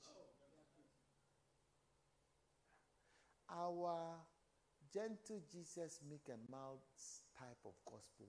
[3.49, 4.16] Our
[4.92, 6.81] gentle Jesus, meek and mild
[7.38, 8.27] type of gospel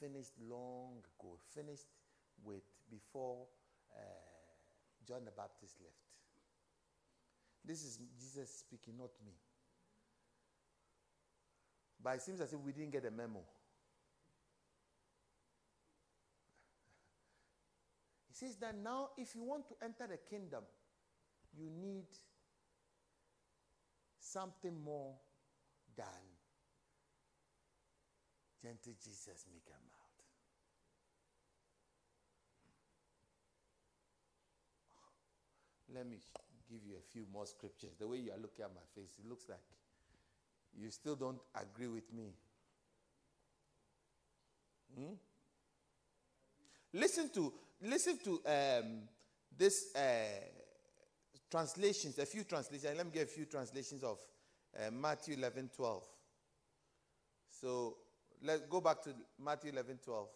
[0.00, 1.86] finished long ago, finished
[2.42, 3.46] with before
[3.94, 4.00] uh,
[5.06, 5.96] John the Baptist left.
[7.64, 9.32] This is Jesus speaking, not me.
[12.02, 13.40] But it seems as if we didn't get a memo.
[18.28, 20.64] He says that now, if you want to enter the kingdom,
[21.56, 22.06] you need
[24.18, 25.14] something more
[25.96, 26.33] than
[28.64, 30.24] gentle Jesus, make and mild.
[35.94, 36.16] Let me
[36.70, 37.90] give you a few more scriptures.
[37.98, 39.60] The way you are looking at my face, it looks like
[40.74, 42.32] you still don't agree with me.
[44.96, 45.12] Hmm?
[46.94, 49.02] Listen to listen to um,
[49.56, 50.00] this uh,
[51.50, 52.96] translations, a few translations.
[52.96, 54.18] Let me get a few translations of
[54.74, 56.02] uh, Matthew 11, 12.
[57.60, 57.96] So
[58.44, 59.10] let's go back to
[59.42, 60.28] Matthew 11 12.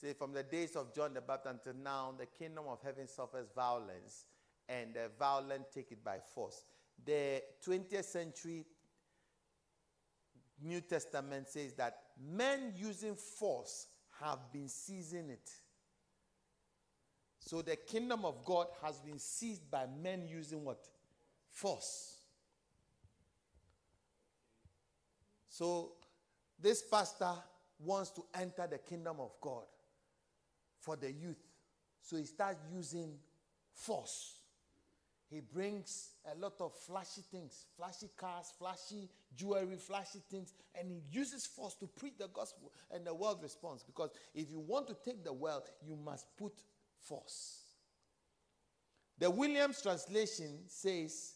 [0.00, 3.46] Say, from the days of John the Baptist until now, the kingdom of heaven suffers
[3.54, 4.24] violence,
[4.68, 6.64] and the violent take it by force.
[7.04, 8.66] The 20th century
[10.62, 13.86] New Testament says that men using force
[14.20, 15.50] have been seizing it.
[17.38, 20.88] So the kingdom of God has been seized by men using what?
[21.50, 22.18] Force.
[25.48, 25.92] So
[26.64, 27.34] this pastor
[27.78, 29.64] wants to enter the kingdom of God
[30.80, 31.42] for the youth.
[32.00, 33.18] So he starts using
[33.74, 34.38] force.
[35.30, 41.02] He brings a lot of flashy things, flashy cars, flashy jewelry, flashy things, and he
[41.10, 43.82] uses force to preach the gospel, and the world responds.
[43.82, 46.54] Because if you want to take the world, you must put
[46.98, 47.60] force.
[49.18, 51.34] The Williams translation says,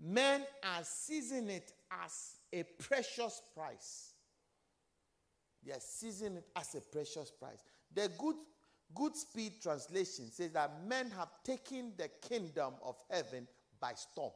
[0.00, 1.72] Men are seizing it
[2.04, 4.09] as a precious price.
[5.64, 7.62] They are seizing it as a precious prize.
[7.94, 8.36] The good
[8.94, 13.46] Goodspeed translation says that men have taken the kingdom of heaven
[13.78, 14.32] by storm.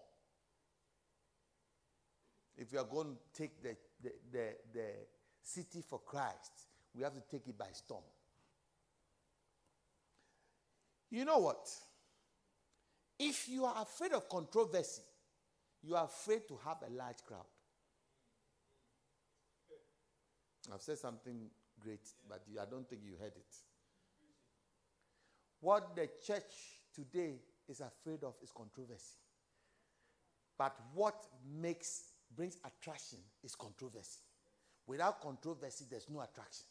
[2.57, 4.91] If we are going to take the, the, the, the
[5.43, 6.53] city for Christ,
[6.95, 8.05] we have to take it by storm.
[11.11, 11.69] You know what?
[13.19, 15.03] If you are afraid of controversy,
[15.83, 17.47] you are afraid to have a large crowd.
[20.73, 21.49] I've said something
[21.81, 23.55] great, but you, I don't think you heard it.
[25.61, 26.53] What the church
[26.95, 27.35] today
[27.69, 29.19] is afraid of is controversy.
[30.59, 31.17] But what
[31.61, 34.21] makes brings attraction is controversy.
[34.87, 36.67] Without controversy, there's no attraction.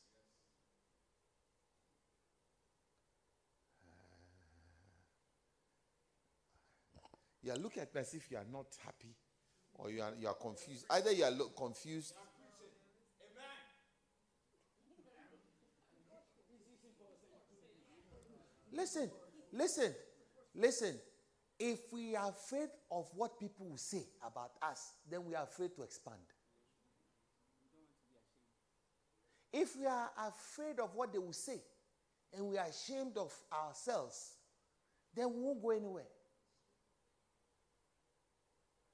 [7.44, 9.14] you are looking at me as if you are not happy
[9.76, 10.86] or you are, you are confused.
[10.90, 12.14] Either you are lo- confused.
[18.74, 19.10] Listen,
[19.52, 19.94] listen,
[20.56, 21.00] listen.
[21.60, 25.76] If we are afraid of what people will say about us, then we are afraid
[25.76, 26.20] to expand.
[29.52, 31.62] If we are afraid of what they will say
[32.36, 34.34] and we are ashamed of ourselves,
[35.16, 36.08] then we won't go anywhere.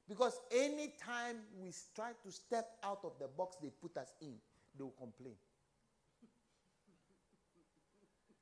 [0.10, 4.34] Because anytime we try to step out of the box they put us in,
[4.78, 5.36] they will complain.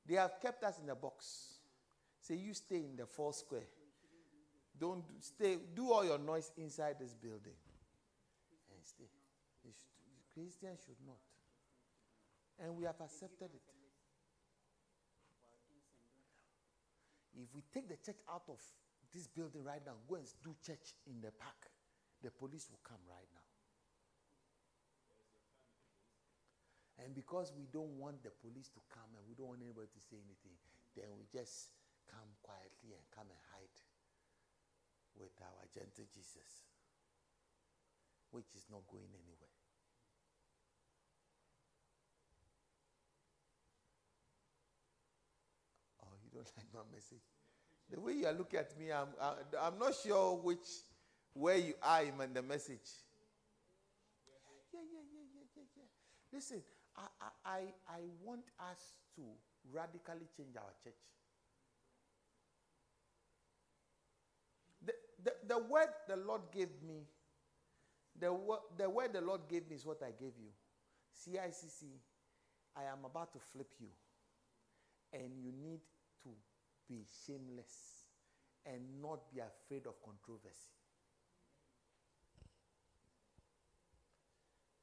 [0.08, 1.60] They have kept us in the box.
[2.22, 3.67] Say, you stay in the four square.
[4.80, 7.56] Don't do- stay, do all your noise inside this building.
[8.72, 9.10] And stay.
[9.62, 9.74] Should-
[10.34, 11.17] Christians should not.
[12.60, 13.62] And we have accepted it.
[17.39, 18.60] If we take the church out of
[19.13, 21.70] this building right now, go and do church in the park,
[22.24, 23.47] the police will come right now.
[26.98, 30.02] And because we don't want the police to come and we don't want anybody to
[30.02, 30.58] say anything,
[30.98, 31.78] then we just
[32.10, 33.78] come quietly and come and hide
[35.14, 36.66] with our gentle Jesus,
[38.34, 39.58] which is not going anywhere.
[46.02, 47.26] Oh, you don't like my message?
[47.94, 50.66] The way you are looking at me, I'm, I'm not sure which,
[51.34, 52.90] where you are in the message.
[54.74, 55.90] Yeah, yeah, yeah, yeah, yeah, yeah.
[56.34, 56.62] Listen,
[56.98, 57.04] I,
[57.46, 59.22] I, I, want us to
[59.72, 60.98] radically change our church.
[64.84, 67.04] The, the, the word the Lord gave me,
[68.20, 68.36] the,
[68.78, 70.50] the word the Lord gave me is what I gave you.
[71.14, 71.86] CICC,
[72.76, 73.90] I am about to flip you.
[75.14, 75.82] And you need
[76.24, 76.30] to
[76.90, 78.08] be shameless
[78.66, 80.74] and not be afraid of controversy.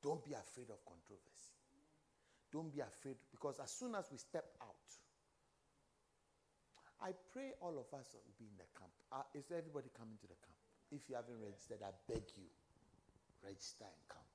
[0.02, 1.53] Don't be afraid of controversy.
[2.54, 4.86] Don't be afraid because as soon as we step out,
[7.02, 8.94] I pray all of us will be in the camp.
[9.10, 10.54] Uh, is everybody coming to the camp?
[10.94, 12.46] If you haven't registered, I beg you,
[13.42, 14.30] register and come.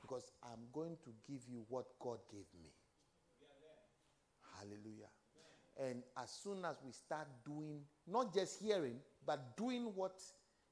[0.00, 2.70] Because I'm going to give you what God gave me.
[4.56, 5.10] Hallelujah.
[5.82, 10.20] And as soon as we start doing, not just hearing, but doing what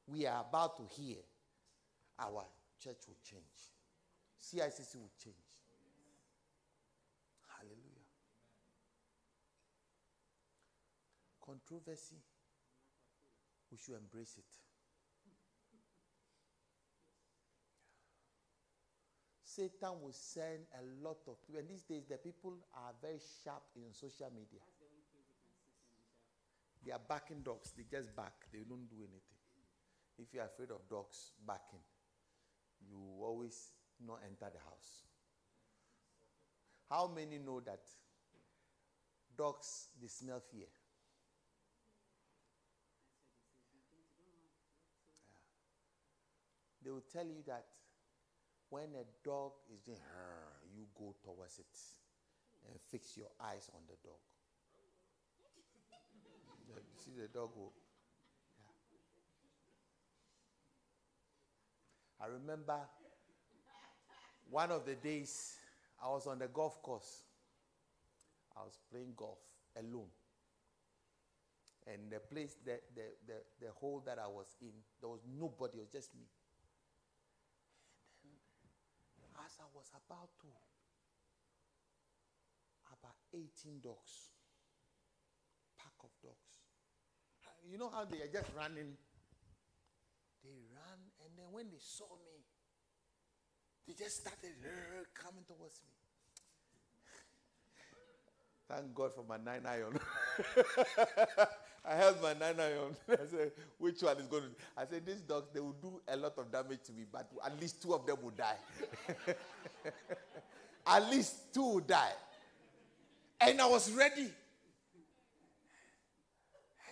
[0.07, 1.16] we are about to hear,
[2.20, 2.45] our
[2.78, 3.43] church will change.
[4.41, 5.36] CICC will change.
[7.59, 8.07] Hallelujah.
[11.49, 12.20] Controversy,
[13.72, 14.44] we should embrace it.
[19.42, 21.59] Satan will send a lot of people.
[21.61, 24.61] And these days, the people are very sharp in social media.
[26.84, 27.72] They are backing dogs.
[27.74, 28.44] They just back.
[28.53, 29.40] They don't do anything.
[30.18, 31.80] If you're afraid of dogs backing,
[32.86, 33.72] you always
[34.07, 35.07] not enter the house.
[36.90, 37.80] How many know that
[39.34, 40.66] dogs they smell fear?
[46.89, 47.66] They will tell you that
[48.70, 49.99] when a dog is doing
[50.74, 51.66] you go towards it
[52.66, 54.16] and fix your eyes on the dog.
[56.76, 57.72] you see the dog go.
[62.20, 62.26] Yeah.
[62.26, 62.78] I remember
[64.49, 65.57] one of the days
[66.03, 67.24] I was on the golf course.
[68.57, 69.41] I was playing golf
[69.76, 70.09] alone.
[71.86, 74.72] And the place, the, the, the, the hole that I was in,
[75.03, 76.24] there was nobody, it was just me.
[79.28, 80.49] And then, I was about to,
[82.95, 84.31] about 18 dogs,
[85.79, 86.63] pack of dogs.
[87.69, 88.97] You know how they are just running?
[90.45, 92.47] They ran, and then when they saw me,
[93.87, 95.95] they just started uh, coming towards me.
[98.69, 99.99] Thank God for my nine iron.
[101.89, 102.95] I held my nine iron.
[103.09, 104.49] I said, which one is going to?
[104.76, 107.59] I said, these dogs, they will do a lot of damage to me, but at
[107.59, 108.57] least two of them will die.
[110.86, 112.12] at least two will die.
[113.41, 114.30] And I was ready.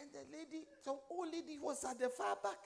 [0.00, 2.58] And the lady, some old lady was at the far back.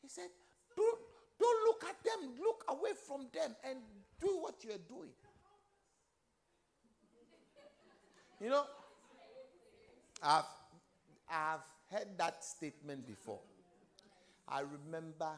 [0.00, 0.28] He said,
[0.74, 0.98] don't,
[1.38, 2.30] don't look at them.
[2.40, 3.78] Look away from them and
[4.20, 5.10] do what you're doing.
[8.40, 8.64] You know,
[10.22, 10.44] I've,
[11.30, 11.60] I've
[11.90, 13.40] heard that statement before.
[14.48, 15.30] I remember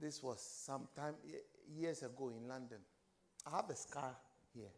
[0.00, 1.14] this was some time
[1.74, 2.78] years ago in London.
[3.46, 4.16] I have a scar
[4.54, 4.72] here.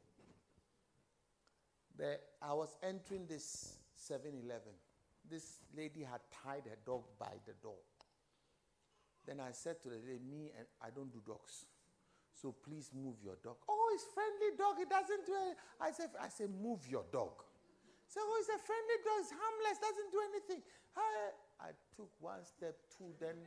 [1.96, 4.72] There, I was entering this 7 Eleven.
[5.30, 7.78] This lady had tied her dog by the door.
[9.26, 11.66] Then I said to the lady, Me and I don't do dogs.
[12.34, 13.56] So please move your dog.
[13.68, 14.74] Oh, it's friendly dog.
[14.80, 15.56] It doesn't do anything.
[15.80, 17.44] I said, I said, move your dog.
[18.12, 19.24] So it's a friendly dog.
[19.24, 19.80] It's harmless.
[19.80, 20.60] Doesn't do anything.
[20.92, 21.32] I,
[21.64, 23.40] I took one step, two, then.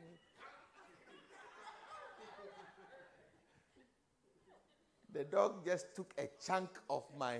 [5.12, 7.38] the dog just took a chunk of my,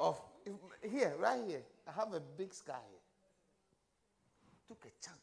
[0.00, 0.18] of
[0.82, 1.62] here, right here.
[1.86, 3.04] I have a big scar here.
[4.66, 5.20] Took a chunk.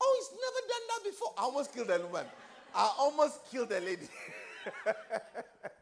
[0.00, 1.32] Oh, he's never done that before.
[1.36, 2.26] I almost killed a woman.
[2.72, 4.08] I almost killed a lady.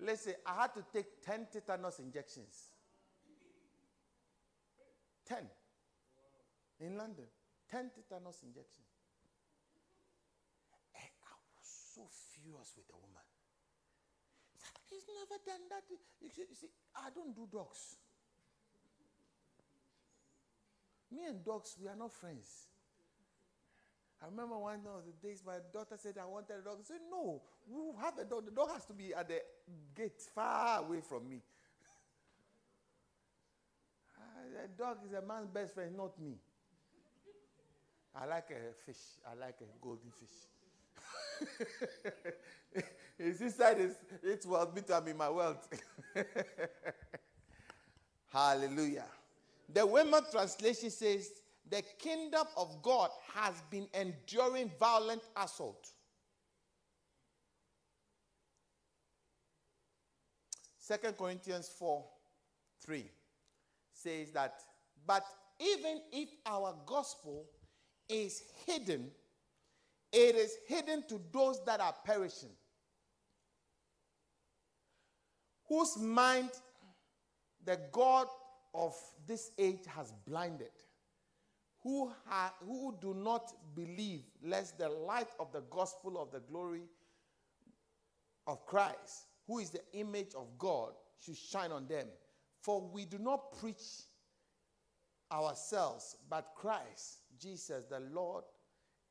[0.00, 2.72] Listen, I had to take 10 tetanus injections.
[5.26, 5.38] 10.
[6.80, 7.26] In London.
[7.70, 8.88] 10 tetanus injections.
[10.96, 13.22] And I was so furious with the woman.
[14.88, 15.84] He's never done that.
[16.20, 17.96] You see, you see, I don't do dogs.
[21.12, 22.69] Me and dogs, we are not friends.
[24.22, 26.78] I remember one of the days my daughter said, I wanted a dog.
[26.80, 28.44] I said, No, we have a dog.
[28.44, 29.40] The dog has to be at the
[29.94, 31.36] gate, far away from me.
[34.64, 36.34] a dog is a man's best friend, not me.
[38.14, 39.00] I like a fish.
[39.26, 40.28] I like a golden fish.
[43.18, 45.56] His inside is it's world, me I'm in my world.
[48.32, 49.06] Hallelujah.
[49.72, 51.30] The women translation says,
[51.68, 55.90] the kingdom of God has been enduring violent assault.
[60.78, 62.04] Second Corinthians 4
[62.84, 63.04] 3
[63.92, 64.60] says that,
[65.06, 65.24] but
[65.60, 67.46] even if our gospel
[68.08, 69.10] is hidden,
[70.12, 72.50] it is hidden to those that are perishing,
[75.68, 76.50] whose mind
[77.64, 78.26] the God
[78.74, 78.94] of
[79.26, 80.72] this age has blinded
[81.82, 86.82] who, ha- who do not believe, lest the light of the gospel of the glory
[88.46, 90.92] of Christ, who is the image of God,
[91.24, 92.06] should shine on them.
[92.62, 94.04] For we do not preach
[95.32, 98.44] ourselves, but Christ, Jesus, the Lord,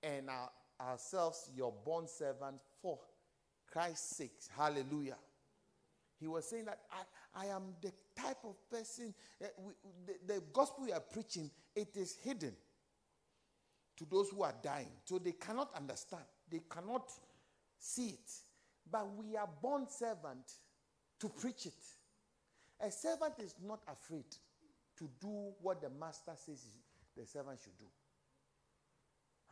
[0.03, 0.49] and our,
[0.80, 2.99] ourselves, your born servant, for
[3.72, 4.34] Christ's sake.
[4.55, 5.17] Hallelujah.
[6.20, 7.01] He was saying that I,
[7.36, 9.73] I am the type of person, uh, we,
[10.05, 12.53] the, the gospel we are preaching, it is hidden
[13.97, 14.91] to those who are dying.
[15.05, 17.11] So they cannot understand, they cannot
[17.77, 18.32] see it.
[18.91, 20.51] But we are born servant
[21.19, 21.86] to preach it.
[22.82, 24.25] A servant is not afraid
[24.97, 26.65] to do what the master says
[27.15, 27.86] the servant should do.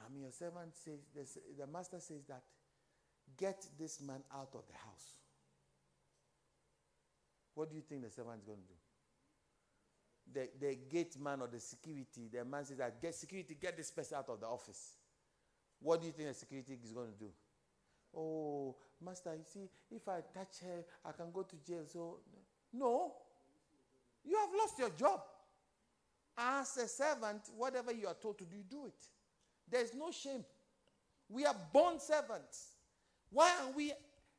[0.05, 0.99] I mean, your servant says,
[1.57, 2.43] the master says that,
[3.37, 5.15] get this man out of the house.
[7.57, 8.77] What do you think the servant is going to do?
[10.33, 13.91] the, the gate man or the security, the man says that get security, get this
[13.91, 14.95] person out of the office.
[15.79, 17.29] What do you think the security is going to do?
[18.15, 21.83] Oh, master, you see, if I touch her, I can go to jail.
[21.85, 22.19] So,
[22.73, 23.13] no,
[24.23, 25.21] you have lost your job.
[26.37, 29.05] As a servant, whatever you are told to do, do it.
[29.69, 30.45] There's no shame.
[31.29, 32.73] We are born servants.
[33.29, 33.91] Why are we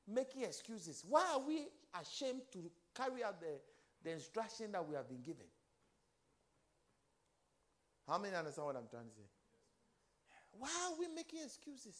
[0.07, 1.05] making excuses?
[1.07, 1.67] Why are we
[2.01, 3.61] ashamed to carry out the,
[4.03, 5.47] the instruction that we have been given?
[8.09, 9.29] How many understand what I'm trying to say?
[10.59, 11.97] Why are we making excuses?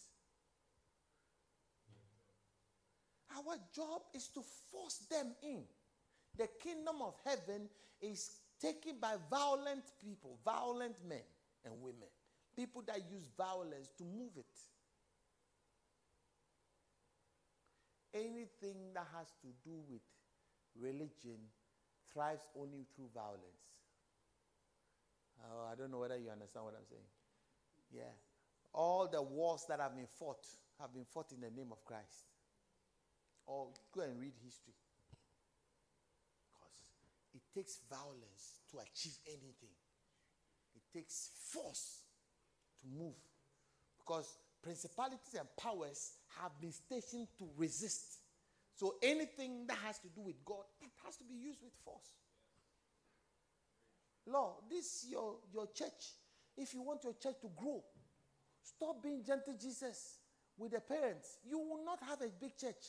[3.37, 4.41] Our job is to
[4.73, 5.63] force them in.
[6.37, 7.69] The kingdom of heaven
[8.01, 8.31] is
[8.61, 11.23] taken by violent people, violent men
[11.65, 12.09] and women,
[12.57, 14.47] people that use violence to move it.
[18.15, 20.01] Anything that has to do with
[20.77, 21.39] religion
[22.13, 23.63] thrives only through violence.
[25.45, 27.09] Oh, I don't know whether you understand what I'm saying.
[27.95, 28.13] Yeah.
[28.73, 30.45] All the wars that have been fought
[30.81, 32.27] have been fought in the name of Christ.
[33.47, 34.75] Or go and read history.
[36.53, 36.77] Because
[37.35, 39.75] it takes violence to achieve anything,
[40.77, 42.03] it takes force
[42.81, 43.17] to move.
[43.99, 48.18] Because principalities and powers have been stationed to resist.
[48.79, 52.13] So anything that has to do with God, it has to be used with force.
[54.25, 56.13] Lord, this your, your church.
[56.57, 57.83] If you want your church to grow,
[58.63, 60.19] stop being gentle Jesus
[60.57, 61.39] with the parents.
[61.45, 62.87] You will not have a big church.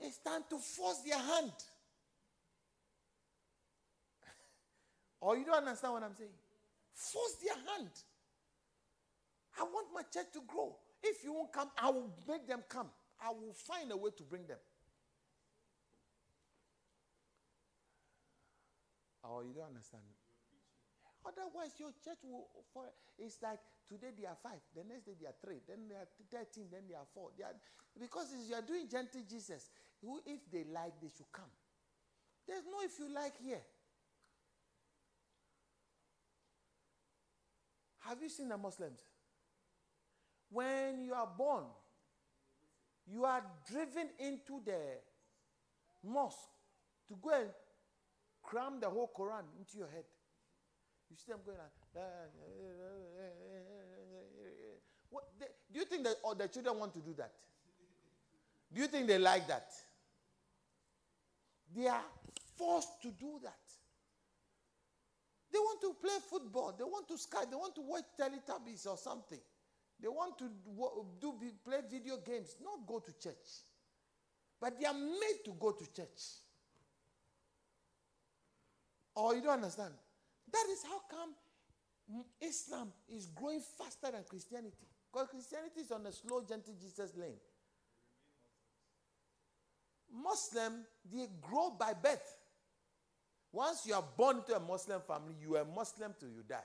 [0.00, 1.52] It's time to force their hand.
[5.20, 6.30] or oh, you don't understand what I'm saying?
[6.92, 7.90] Force their hand.
[9.60, 10.74] I want my church to grow.
[11.04, 12.88] If you won't come, I will make them come.
[13.24, 14.58] I will find a way to bring them.
[19.24, 20.02] Oh, you don't understand.
[21.24, 22.46] Otherwise, your church will.
[22.74, 22.84] For,
[23.18, 26.06] it's like today they are five, the next day they are three, then they are
[26.30, 27.30] thirteen, then they are four.
[27.38, 27.56] They are,
[27.98, 29.70] because you are doing gentle Jesus.
[30.02, 31.48] Who, if they like, they should come.
[32.46, 33.62] There's no if you like here.
[38.00, 39.00] Have you seen the Muslims?
[40.50, 41.64] When you are born,
[43.06, 44.80] you are driven into the
[46.02, 46.38] mosque
[47.08, 47.50] to go and
[48.42, 50.04] cram the whole Quran into your head.
[51.10, 51.70] You see them going like,
[55.72, 57.32] do you think that all the children want to do that?
[58.72, 59.70] Do you think they like that?
[61.74, 62.02] They are
[62.56, 63.58] forced to do that.
[65.52, 66.74] They want to play football.
[66.76, 69.38] They want to sky, They want to watch Teletubbies or something.
[70.00, 70.50] They want to
[71.20, 71.34] do,
[71.64, 73.34] play video games, not go to church.
[74.60, 76.20] But they are made to go to church.
[79.14, 79.94] Or oh, you don't understand?
[80.52, 81.34] That is how come
[82.40, 84.86] Islam is growing faster than Christianity.
[85.12, 87.38] Because Christianity is on a slow, gentle Jesus lane.
[90.12, 92.38] Muslim, they grow by birth.
[93.52, 96.56] Once you are born into a Muslim family, you are Muslim till you die.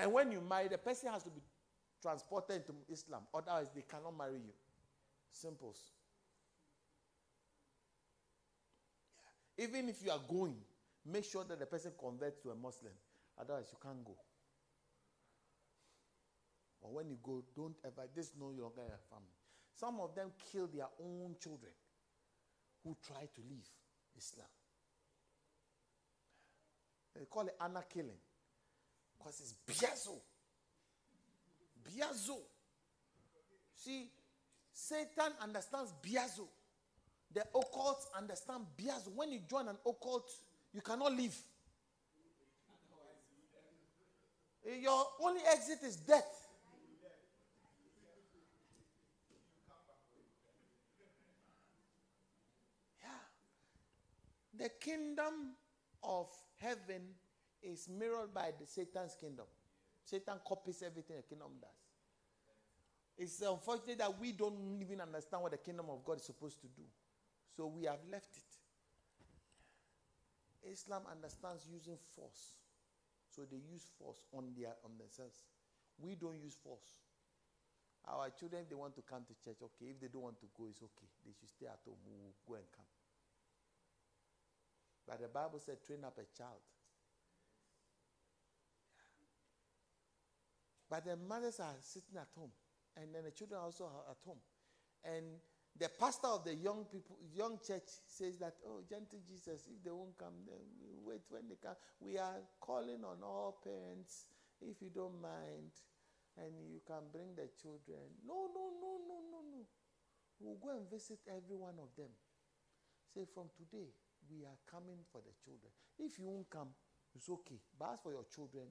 [0.00, 1.42] And when you marry, the person has to be
[2.00, 3.20] transported into Islam.
[3.34, 4.54] Otherwise, they cannot marry you.
[5.30, 5.92] Simples.
[9.58, 9.66] Yeah.
[9.66, 10.56] Even if you are going,
[11.04, 12.94] make sure that the person converts to a Muslim.
[13.38, 14.16] Otherwise, you can't go.
[16.80, 19.36] Or when you go, don't ever, this no longer a family.
[19.78, 21.72] Some of them kill their own children
[22.82, 23.68] who try to leave
[24.16, 24.48] Islam.
[27.14, 28.16] They call it honor killing
[29.20, 30.18] because it's biazo.
[31.84, 32.38] Biazo.
[33.74, 34.08] See,
[34.72, 36.48] Satan understands biazo.
[37.32, 39.14] The occult understand biazo.
[39.14, 40.30] When you join an occult,
[40.72, 41.36] you cannot leave.
[44.80, 46.48] Your only exit is death.
[53.00, 53.08] Yeah.
[54.58, 55.54] The kingdom
[56.02, 57.02] of heaven
[57.62, 59.46] is mirrored by the Satan's kingdom.
[60.04, 61.70] Satan copies everything the kingdom does.
[63.18, 66.68] It's unfortunate that we don't even understand what the kingdom of God is supposed to
[66.68, 66.82] do.
[67.56, 68.50] So we have left it.
[70.72, 72.56] Islam understands using force.
[73.28, 75.44] So they use force on their on themselves.
[75.98, 76.96] We don't use force.
[78.08, 79.92] Our children, they want to come to church, okay.
[79.92, 81.08] If they don't want to go, it's okay.
[81.24, 82.00] They should stay at home.
[82.08, 82.88] We will go and come.
[85.06, 86.64] But the Bible said, train up a child.
[90.90, 92.50] But the mothers are sitting at home,
[92.96, 94.42] and then the children also are at home.
[95.04, 95.38] And
[95.78, 99.94] the pastor of the young people, young church says that, oh, gentle Jesus, if they
[99.94, 101.78] won't come, then we wait when they come.
[102.00, 104.26] We are calling on all parents,
[104.60, 105.70] if you don't mind,
[106.36, 108.02] and you can bring the children.
[108.26, 109.62] No, no, no, no, no, no.
[110.40, 112.10] We'll go and visit every one of them.
[113.14, 113.94] Say, from today,
[114.26, 115.70] we are coming for the children.
[115.98, 116.74] If you won't come,
[117.14, 117.62] it's okay.
[117.78, 118.66] But as for your children,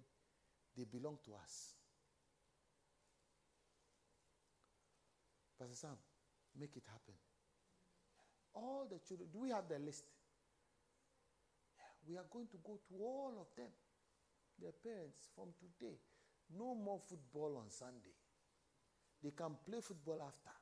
[0.76, 1.78] they belong to us.
[5.60, 5.97] Pastor Sam,
[6.57, 7.16] make it happen.
[8.55, 10.05] All the children, do we have the list?
[12.07, 13.70] We are going to go to all of them,
[14.60, 15.95] their parents, from today.
[16.57, 18.16] No more football on Sunday.
[19.22, 20.55] They can play football after.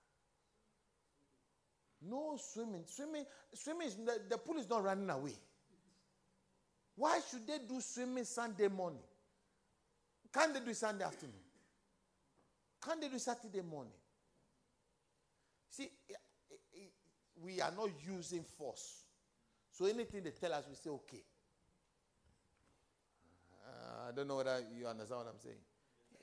[2.01, 2.83] No swimming.
[2.85, 5.35] Swimming, swimming is, the, the pool is not running away.
[6.95, 9.03] Why should they do swimming Sunday morning?
[10.33, 11.35] Can't they do Sunday afternoon?
[12.83, 13.93] Can't they do Saturday morning?
[15.77, 15.91] See,
[17.43, 19.03] we are not using force.
[19.71, 21.23] So anything they tell us, we say, okay.
[23.63, 25.61] Uh, I don't know whether you understand what I'm saying.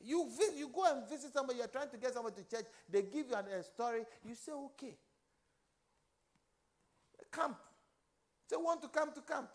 [0.02, 3.02] You, vi- you go and visit somebody, you're trying to get somebody to church, they
[3.02, 4.96] give you a story, you say, okay.
[7.30, 7.56] Camp.
[8.50, 9.48] They want to come to camp.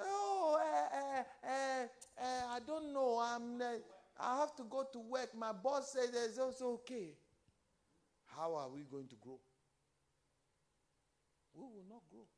[0.00, 3.20] Oh, uh, uh, I don't know.
[3.22, 3.62] I'm,
[4.18, 5.30] I have to go to work.
[5.36, 7.14] My boss says it's also okay.
[8.36, 9.40] How are we going to grow?
[11.54, 12.28] We will not grow.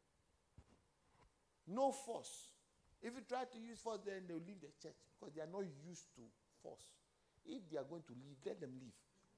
[1.67, 2.55] No force.
[3.03, 5.67] If you try to use force, then they'll leave the church because they are not
[5.87, 6.23] used to
[6.63, 6.87] force.
[7.45, 8.95] If they are going to leave, let them leave.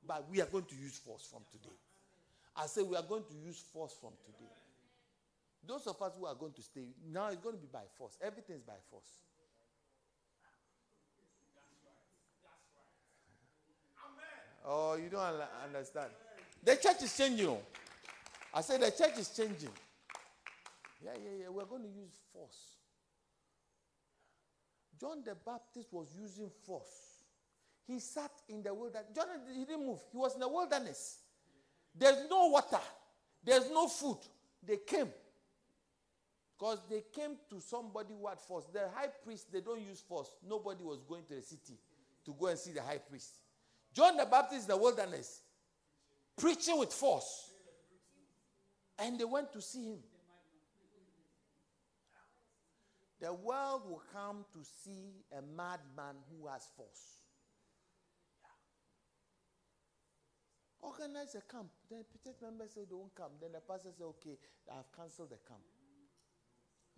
[0.06, 1.76] But we are going to use force from today.
[2.56, 4.52] I say we are going to use force from today.
[5.66, 8.16] Those of us who are going to stay, now it's going to be by force.
[8.20, 9.08] Everything is by force.
[14.66, 15.22] Oh, you don't
[15.64, 16.10] understand.
[16.62, 17.56] The church is changing.
[18.52, 19.70] I said the church is changing.
[21.04, 21.48] Yeah, yeah, yeah.
[21.48, 22.76] We're going to use force.
[25.00, 27.22] John the Baptist was using force.
[27.86, 29.08] He sat in the wilderness.
[29.14, 30.00] John he didn't move.
[30.12, 31.20] He was in the wilderness.
[31.98, 32.80] There's no water.
[33.42, 34.18] There's no food.
[34.62, 35.08] They came.
[36.58, 38.66] Because they came to somebody who had force.
[38.72, 40.28] The high priest, they don't use force.
[40.46, 41.78] Nobody was going to the city
[42.26, 43.30] to go and see the high priest.
[43.94, 45.40] John the Baptist in the wilderness,
[46.40, 47.50] preaching with force.
[48.98, 49.98] And they went to see him.
[53.20, 57.18] The world will come to see a madman who has force.
[60.80, 61.68] Organize a camp.
[61.90, 63.32] Then church members say they won't come.
[63.40, 64.38] Then the pastor say, okay,
[64.72, 65.60] I've cancelled the camp.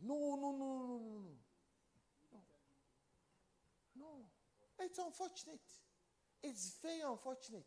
[0.05, 1.23] No, no, no, no, no.
[2.33, 2.41] No.
[3.99, 4.85] No.
[4.85, 5.61] It's unfortunate.
[6.43, 7.67] It's very unfortunate.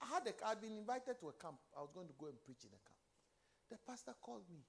[0.00, 1.56] I had a, I'd been invited to a camp.
[1.76, 3.00] I was going to go and preach in a camp.
[3.70, 4.60] The pastor called me,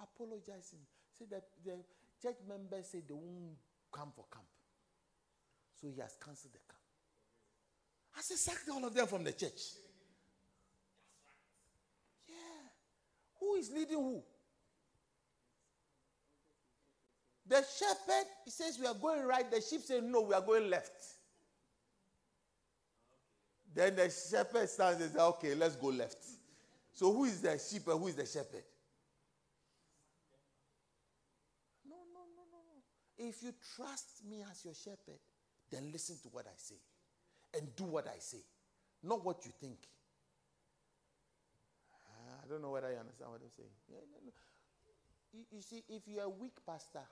[0.00, 0.80] apologizing,
[1.16, 1.76] said that the
[2.22, 3.58] church members said they won't
[3.92, 4.46] come for camp.
[5.80, 6.82] So he has cancelled the camp.
[8.16, 9.76] I said, sack all of them from the church.
[12.28, 12.34] Yeah.
[13.40, 14.22] Who is leading who?
[17.46, 19.50] The shepherd, he says, we are going right.
[19.50, 20.92] The sheep say, no, we are going left.
[23.78, 26.18] Then the shepherd stands and says, okay, let's go left.
[26.92, 28.64] So who is the sheep and who is the shepherd?
[31.88, 33.28] No, no, no, no.
[33.28, 35.20] If you trust me as your shepherd,
[35.70, 36.74] then listen to what I say
[37.56, 38.42] and do what I say,
[39.04, 39.78] not what you think.
[41.94, 43.70] Ah, I don't know whether you understand what I'm saying.
[43.88, 44.32] Yeah, no, no.
[45.32, 47.06] You, you see, if you're a weak pastor,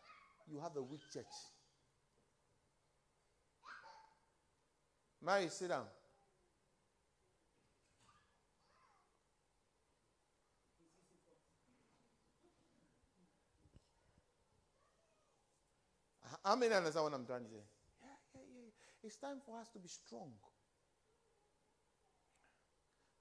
[0.50, 1.26] you have a weak church.
[5.24, 5.84] Mary, sit down.
[16.46, 17.66] How many understand what I'm trying to say?
[17.98, 18.70] Yeah, yeah, yeah.
[19.02, 20.30] It's time for us to be strong.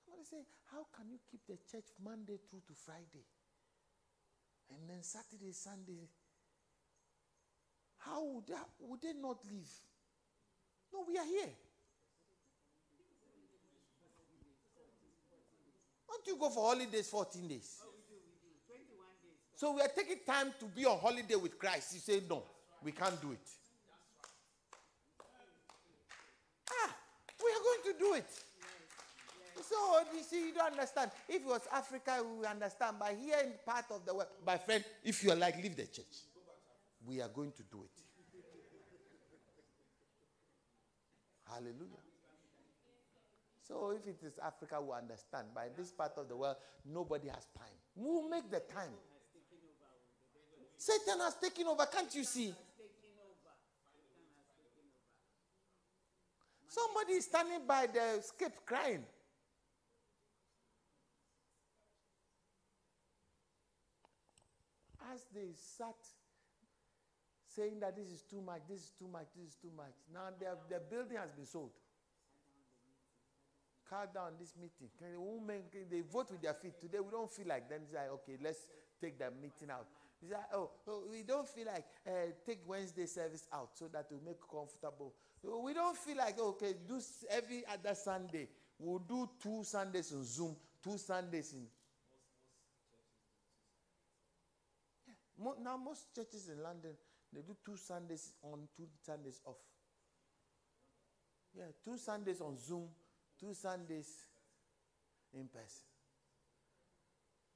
[0.05, 3.26] Somebody say, How can you keep the church Monday through to Friday?
[4.69, 6.05] And then Saturday, Sunday.
[7.97, 9.73] How would they, would they not leave?
[10.93, 11.49] No, we are here.
[16.07, 17.82] Don't you go for holidays 14 days?
[19.55, 21.95] So we are taking time to be on holiday with Christ.
[21.95, 22.43] You say, no,
[22.84, 23.47] we can't do it.
[26.69, 26.95] Ah,
[27.43, 28.30] we are going to do it.
[29.61, 29.76] So
[30.15, 31.11] you see, you don't understand.
[31.28, 32.97] If it was Africa, we understand.
[32.99, 35.86] But here in part of the world, my friend, if you are like, leave the
[35.86, 36.05] church.
[37.07, 38.01] We are going to do it.
[41.47, 42.03] Hallelujah.
[43.67, 45.47] So if it is Africa, we understand.
[45.55, 47.78] By this part of the world, nobody has time.
[47.95, 48.93] We'll make the time.
[50.78, 52.53] Satan has taken over, can't you see?
[56.67, 59.03] Somebody is standing by the skip crying.
[65.13, 65.95] As they sat
[67.47, 69.93] saying that this is too much, this is too much, this is too much.
[70.13, 71.71] Now the building has been sold.
[73.89, 74.89] Cut down this meeting.
[74.99, 76.99] The women they vote with their feet today?
[76.99, 77.63] We don't feel like.
[77.69, 78.59] It's like, okay, let's
[78.99, 79.88] take the meeting out.
[80.26, 84.07] It's like, oh, oh, we don't feel like uh, take Wednesday service out so that
[84.09, 85.13] we make comfortable.
[85.43, 86.99] We don't feel like okay, do
[87.30, 88.47] every other Sunday.
[88.80, 91.67] We'll do two Sundays on Zoom, two Sundays in.
[95.07, 96.93] Yeah, now most churches in London
[97.32, 99.57] they do two Sundays on, two Sundays off.
[101.55, 102.88] Yeah, two Sundays on Zoom,
[103.39, 104.09] two Sundays
[105.34, 105.95] in person.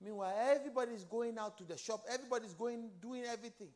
[0.02, 3.70] Meanwhile, everybody's going out to the shop, everybody's going, doing everything.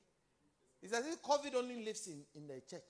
[0.82, 2.82] It's as if COVID only lives in, in the church.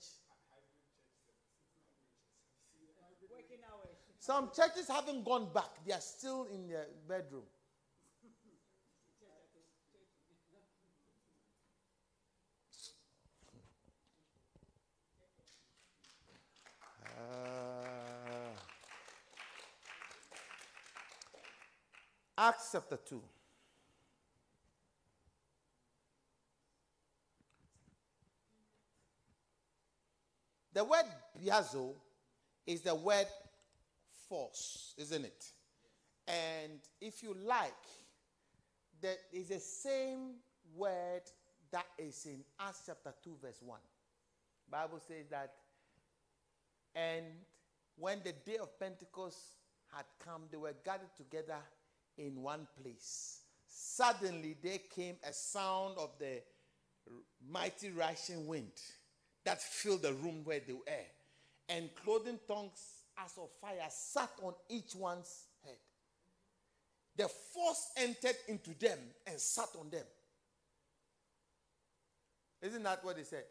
[4.18, 7.42] Some churches haven't gone back, they are still in their bedroom.
[17.06, 17.73] Ah.
[22.36, 23.22] Acts chapter 2.
[30.72, 31.04] The word
[31.40, 31.94] biazo
[32.66, 33.26] is the word
[34.28, 35.44] force, isn't it?
[36.26, 37.72] And if you like,
[39.00, 40.34] there is the same
[40.74, 41.22] word
[41.70, 43.78] that is in Acts chapter 2, verse 1.
[44.68, 45.52] Bible says that,
[46.96, 47.24] and
[47.96, 49.38] when the day of Pentecost
[49.94, 51.58] had come, they were gathered together
[52.18, 53.40] in one place.
[53.68, 56.42] Suddenly there came a sound of the
[57.50, 58.72] mighty rushing wind
[59.44, 61.06] that filled the room where they were.
[61.68, 65.76] And clothing tongues as of fire sat on each one's head.
[67.16, 70.04] The force entered into them and sat on them.
[72.62, 73.44] Isn't that what they said?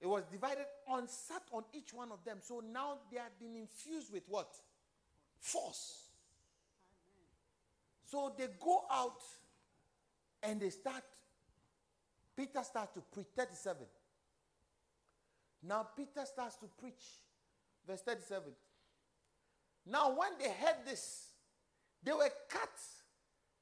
[0.00, 2.38] It was divided on, sat on each one of them.
[2.42, 4.48] So now they have been infused with what?
[5.38, 6.05] Force.
[8.06, 9.20] So they go out
[10.42, 11.02] and they start.
[12.36, 13.26] Peter starts to preach.
[13.36, 13.86] 37.
[15.62, 17.02] Now Peter starts to preach.
[17.86, 18.52] Verse 37.
[19.86, 21.28] Now, when they heard this,
[22.02, 22.70] they were cut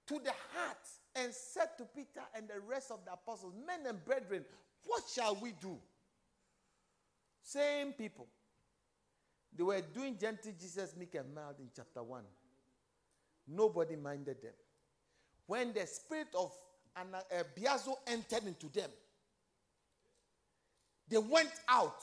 [0.06, 0.78] to the heart
[1.16, 4.44] and said to Peter and the rest of the apostles, Men and brethren,
[4.86, 5.78] what shall we do?
[7.42, 8.26] Same people.
[9.56, 12.22] They were doing gentle Jesus, meek and mild in chapter 1.
[13.46, 14.52] Nobody minded them.
[15.46, 16.52] When the spirit of
[16.96, 17.02] uh,
[17.58, 18.90] Biazo entered into them,
[21.08, 22.02] they went out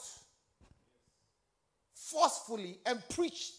[1.94, 3.54] forcefully and preached.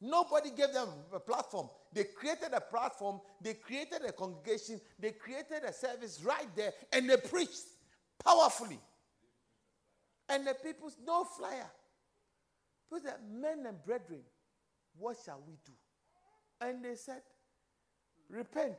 [0.00, 1.70] Nobody gave them a platform.
[1.92, 7.08] They created a platform, they created a congregation, they created a service right there, and
[7.08, 7.62] they preached
[8.22, 8.78] powerfully.
[10.28, 11.70] And the people, no flyer.
[12.90, 14.20] Put that men and brethren,
[14.98, 15.72] what shall we do?
[16.60, 17.22] And they said,
[18.30, 18.78] repent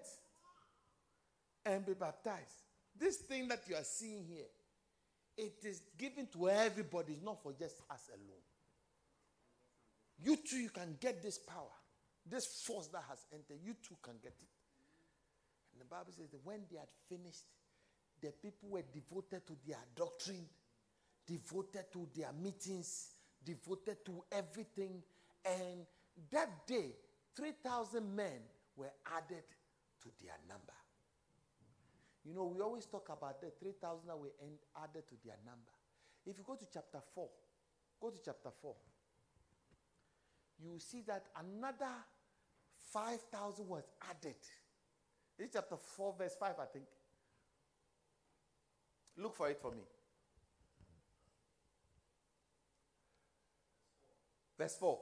[1.65, 2.63] and be baptized.
[2.99, 4.47] This thing that you are seeing here,
[5.38, 8.41] it is given to everybody, it's not for just us alone.
[10.19, 11.75] You too, you can get this power,
[12.25, 13.59] this force that has entered.
[13.63, 14.49] You too can get it.
[15.73, 17.43] And the Bible says that when they had finished,
[18.19, 20.47] the people were devoted to their doctrine,
[21.28, 23.09] devoted to their meetings,
[23.45, 25.03] devoted to everything.
[25.45, 25.86] And
[26.32, 26.95] that day,
[27.38, 28.41] 3,000 men
[28.75, 29.43] were added
[30.01, 30.73] to their number.
[32.25, 34.33] You know, we always talk about the 3,000 that were
[34.83, 35.71] added to their number.
[36.25, 37.29] If you go to chapter 4,
[38.01, 38.75] go to chapter 4,
[40.59, 41.93] you see that another
[42.91, 44.35] 5,000 was added.
[45.38, 46.85] This chapter 4, verse 5, I think.
[49.17, 49.83] Look for it for me.
[54.57, 54.99] Verse 4.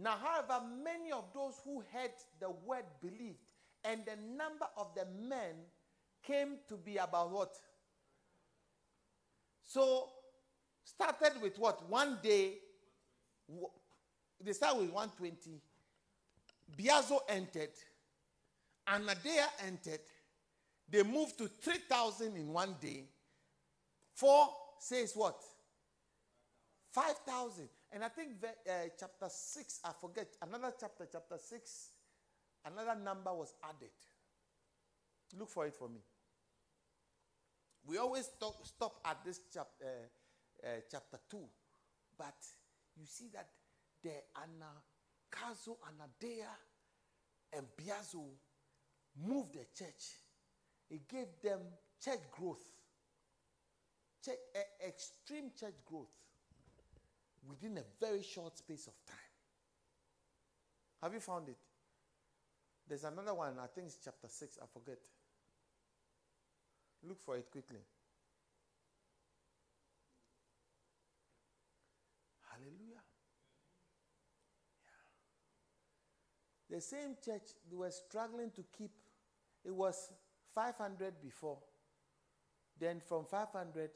[0.00, 3.50] Now, however, many of those who heard the word believed,
[3.84, 5.54] and the number of the men
[6.22, 7.52] came to be about what?
[9.64, 10.08] So,
[10.84, 11.88] started with what?
[11.88, 12.54] One day,
[14.40, 15.60] they start with 120.
[16.76, 17.72] Biazo entered.
[18.88, 20.00] Anaideia entered.
[20.88, 23.04] They moved to 3,000 in one day.
[24.14, 25.42] Four says what?
[26.92, 27.68] 5,000.
[27.92, 31.88] And I think uh, chapter 6, I forget, another chapter, chapter 6,
[32.66, 33.92] another number was added.
[35.38, 36.00] Look for it for me.
[37.86, 41.38] We always talk, stop at this chap, uh, uh, chapter 2,
[42.18, 42.36] but
[42.94, 43.48] you see that
[44.02, 46.50] the Anagkazo, Anaideia,
[47.56, 48.24] and Biazo
[49.26, 50.16] moved the church.
[50.90, 51.60] It gave them
[52.04, 52.62] church growth,
[54.22, 56.12] church, e- extreme church growth
[57.48, 59.16] within a very short space of time.
[61.02, 61.56] Have you found it?
[62.86, 64.98] There's another one, I think it's chapter 6, I forget.
[67.02, 67.80] Look for it quickly.
[72.50, 73.02] Hallelujah.
[76.70, 76.76] Yeah.
[76.76, 78.90] The same church, they were struggling to keep,
[79.64, 80.12] it was
[80.54, 81.58] 500 before.
[82.80, 83.90] Then from 500,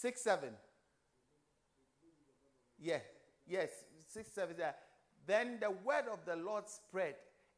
[0.00, 0.50] six, seven.
[2.78, 2.98] Yeah,
[3.46, 3.70] yes,
[4.06, 4.56] six, seven.
[4.58, 4.72] yeah.
[5.26, 7.14] Then the word of the Lord spread,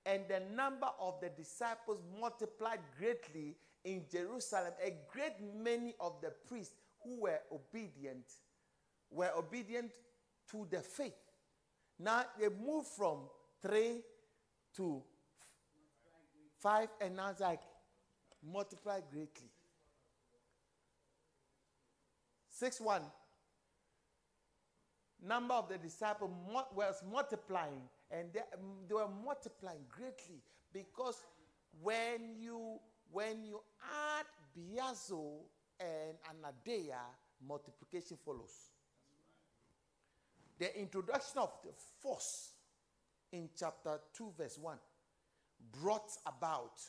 [0.07, 4.72] and the number of the disciples multiplied greatly in Jerusalem.
[4.82, 8.24] A great many of the priests who were obedient
[9.11, 9.91] were obedient
[10.51, 11.14] to the faith.
[11.99, 13.18] Now they moved from
[13.61, 14.03] three
[14.76, 15.03] to
[16.61, 17.61] five, and now it's like
[19.11, 19.51] greatly.
[22.59, 23.03] Six one.
[25.25, 26.33] Number of the disciples
[26.75, 28.41] was multiplying, and they,
[28.89, 30.43] they were multiplying greatly
[30.73, 31.25] because
[31.81, 32.81] when you
[33.13, 33.61] when you
[34.19, 35.37] add biazo
[35.79, 36.99] and anaideia,
[37.47, 38.73] multiplication follows.
[40.59, 41.71] The introduction of the
[42.03, 42.55] force
[43.31, 44.77] in chapter 2, verse 1
[45.81, 46.81] brought about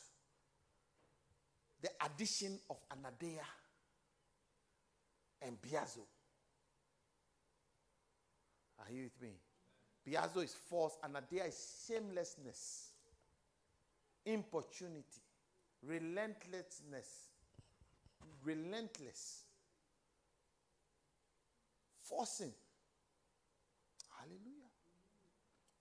[1.80, 3.46] the addition of Anaideia
[5.42, 6.04] and Biazo.
[8.78, 9.34] Are you with me?
[10.06, 12.92] Biazo is force, Anaideia is shamelessness,
[14.24, 15.22] importunity,
[15.82, 17.28] relentlessness,
[18.44, 19.44] relentless,
[22.02, 22.52] forcing.
[24.18, 24.70] Hallelujah.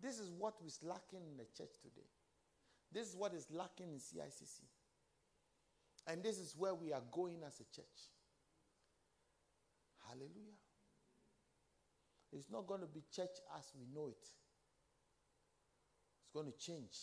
[0.01, 2.07] This is what is lacking in the church today.
[2.91, 4.61] This is what is lacking in CICC.
[6.07, 8.09] And this is where we are going as a church.
[10.09, 10.57] Hallelujah.
[12.33, 14.25] It's not going to be church as we know it.
[16.21, 16.97] It's going to change.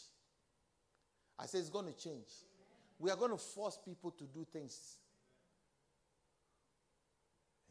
[1.39, 2.27] I say it's going to change.
[2.99, 4.97] We are going to force people to do things.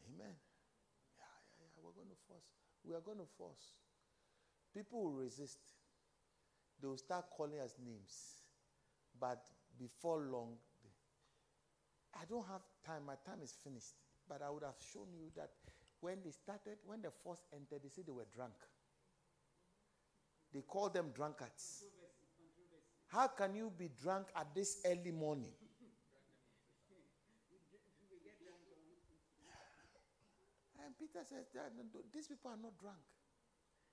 [0.08, 0.32] Amen.
[1.18, 1.24] Yeah,
[1.58, 1.82] yeah, yeah.
[1.84, 2.46] We're going to force.
[2.84, 3.74] We are going to force.
[4.74, 5.58] People will resist.
[6.80, 8.42] They will start calling us names.
[9.18, 9.42] But
[9.78, 10.56] before long,
[12.14, 13.02] I don't have time.
[13.06, 14.05] My time is finished.
[14.28, 15.50] But I would have shown you that
[16.00, 18.54] when they started, when the force entered, they said they were drunk.
[20.52, 21.84] They called them drunkards.
[23.08, 25.52] How can you be drunk at this early morning?
[30.84, 31.70] And Peter says, "They are
[32.12, 32.98] These people are not drunk.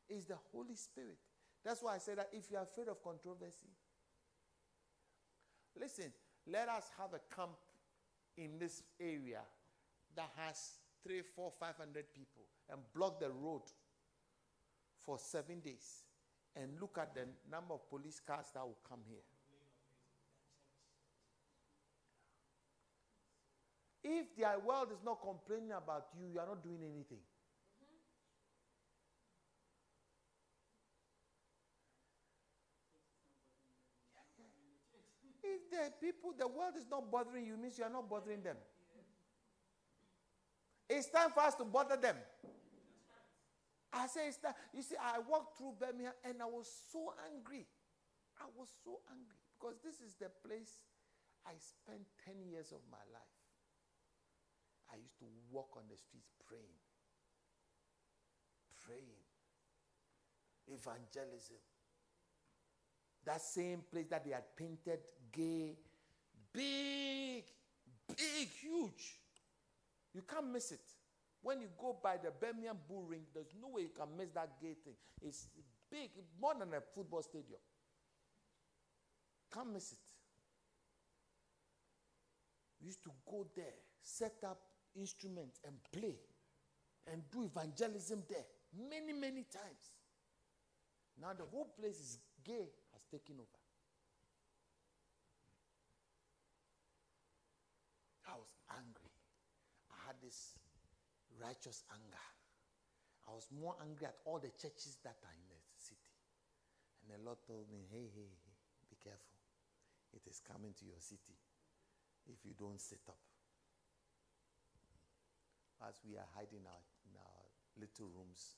[0.09, 1.17] It's the Holy Spirit.
[1.63, 3.69] That's why I said that if you're afraid of controversy,
[5.79, 6.13] listen,
[6.45, 7.57] let us have a camp
[8.37, 9.41] in this area
[10.15, 13.61] that has three, four, five hundred people and block the road
[15.05, 16.03] for seven days
[16.55, 19.23] and look at the number of police cars that will come here.
[24.03, 27.23] If the world is not complaining about you, you are not doing anything.
[35.41, 38.57] If the people, the world is not bothering you, means you are not bothering them.
[40.93, 42.15] It's time for us to bother them.
[43.91, 44.53] I say it's time.
[44.73, 47.65] You see, I walked through Birmingham and I was so angry.
[48.39, 50.81] I was so angry because this is the place
[51.45, 53.37] I spent 10 years of my life.
[54.91, 56.77] I used to walk on the streets praying.
[58.85, 59.25] Praying.
[60.67, 61.61] Evangelism.
[63.25, 64.99] That same place that they had painted
[65.31, 65.77] gay,
[66.53, 67.45] big,
[68.09, 69.22] big, huge.
[70.13, 70.81] You can't miss it.
[71.41, 74.61] When you go by the Birmingham Bull Ring, there's no way you can miss that
[74.61, 74.93] gay thing.
[75.21, 75.47] It's
[75.91, 77.59] big, more than a football stadium.
[79.53, 79.99] Can't miss it.
[82.79, 84.59] We used to go there, set up
[84.95, 86.15] instruments and play
[87.11, 88.45] and do evangelism there
[88.89, 89.95] many, many times.
[91.19, 93.59] Now the whole place is gay, has taken over.
[98.27, 99.11] I was angry.
[100.23, 100.55] this
[101.43, 102.25] righteous anger.
[103.27, 106.11] I was more angry at all the churches that are in the city.
[107.03, 108.55] And the Lord told me, hey, hey, hey,
[108.87, 109.35] be careful.
[110.15, 111.35] It is coming to your city
[112.27, 113.19] if you don't sit up.
[115.83, 117.43] As we are hiding out in our
[117.75, 118.55] little rooms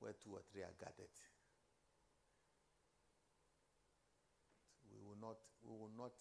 [0.00, 1.12] where two or three are gathered.
[4.88, 6.14] We will not, we will not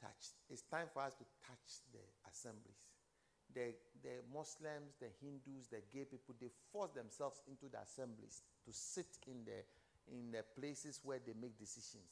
[0.00, 0.32] touch.
[0.48, 2.00] It's time for us to touch the
[2.30, 2.95] assemblies.
[3.54, 8.72] The, the Muslims, the Hindus, the gay people, they force themselves into the assemblies to
[8.72, 9.64] sit in the,
[10.12, 12.10] in the places where they make decisions.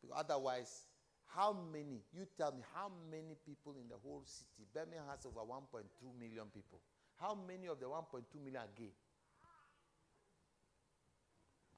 [0.00, 0.84] Because otherwise,
[1.26, 4.66] how many, you tell me, how many people in the whole city?
[4.72, 5.84] Birmingham has over 1.2
[6.18, 6.80] million people.
[7.20, 8.94] How many of the 1.2 million are gay?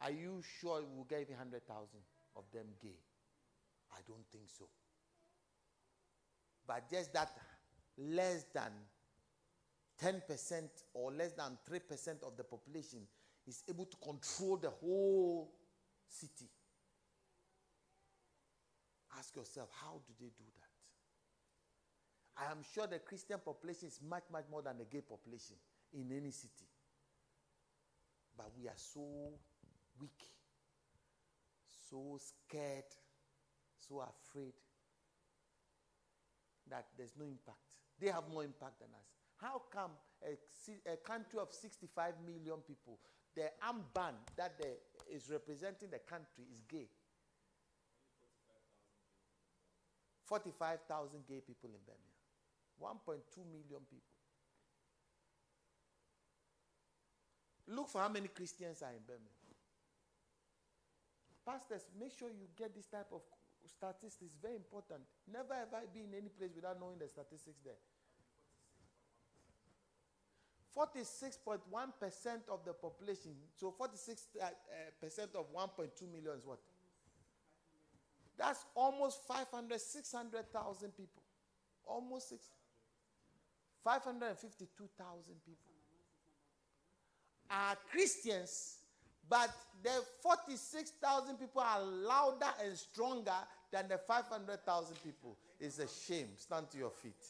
[0.01, 1.61] Are you sure we'll get 100,000
[2.37, 2.97] of them gay?
[3.93, 4.67] I don't think so.
[6.67, 7.33] But just that
[7.99, 8.73] less than
[10.03, 13.01] 10% or less than 3% of the population
[13.47, 15.53] is able to control the whole
[16.09, 16.49] city.
[19.19, 20.71] Ask yourself, how do they do that?
[22.43, 25.57] I am sure the Christian population is much, much more than the gay population
[25.93, 26.65] in any city.
[28.37, 29.05] But we are so
[30.01, 30.23] weak,
[31.91, 32.85] so scared,
[33.77, 34.55] so afraid
[36.71, 37.70] that there's no impact.
[38.01, 39.07] They have more impact than us.
[39.37, 39.91] How come
[40.25, 42.99] a, a country of 65 million people,
[43.35, 44.69] the armband that the,
[45.15, 46.89] is representing the country is gay?
[50.25, 52.21] 45,000 gay people in Birmingham.
[52.81, 54.15] 1.2 million people.
[57.69, 59.35] Look for how many Christians are in Birmingham.
[61.45, 63.23] Pastors, make sure you get this type of
[63.71, 64.33] statistics.
[64.43, 65.01] Very important.
[65.31, 67.79] Never ever be in any place without knowing the statistics there.
[70.77, 71.59] 46.1%
[72.49, 76.61] of the population, so 46% uh, uh, of 1.2 million is what?
[78.39, 81.23] That's almost 500, 600,000 people.
[81.85, 82.47] Almost six.
[83.85, 85.73] 552,000 people
[87.51, 88.79] are Christians,
[89.29, 89.51] but
[89.83, 93.33] the 46,000 people are louder and stronger
[93.73, 95.37] than the 500,000 people.
[95.59, 96.29] It's a shame.
[96.37, 97.25] Stand to your feet.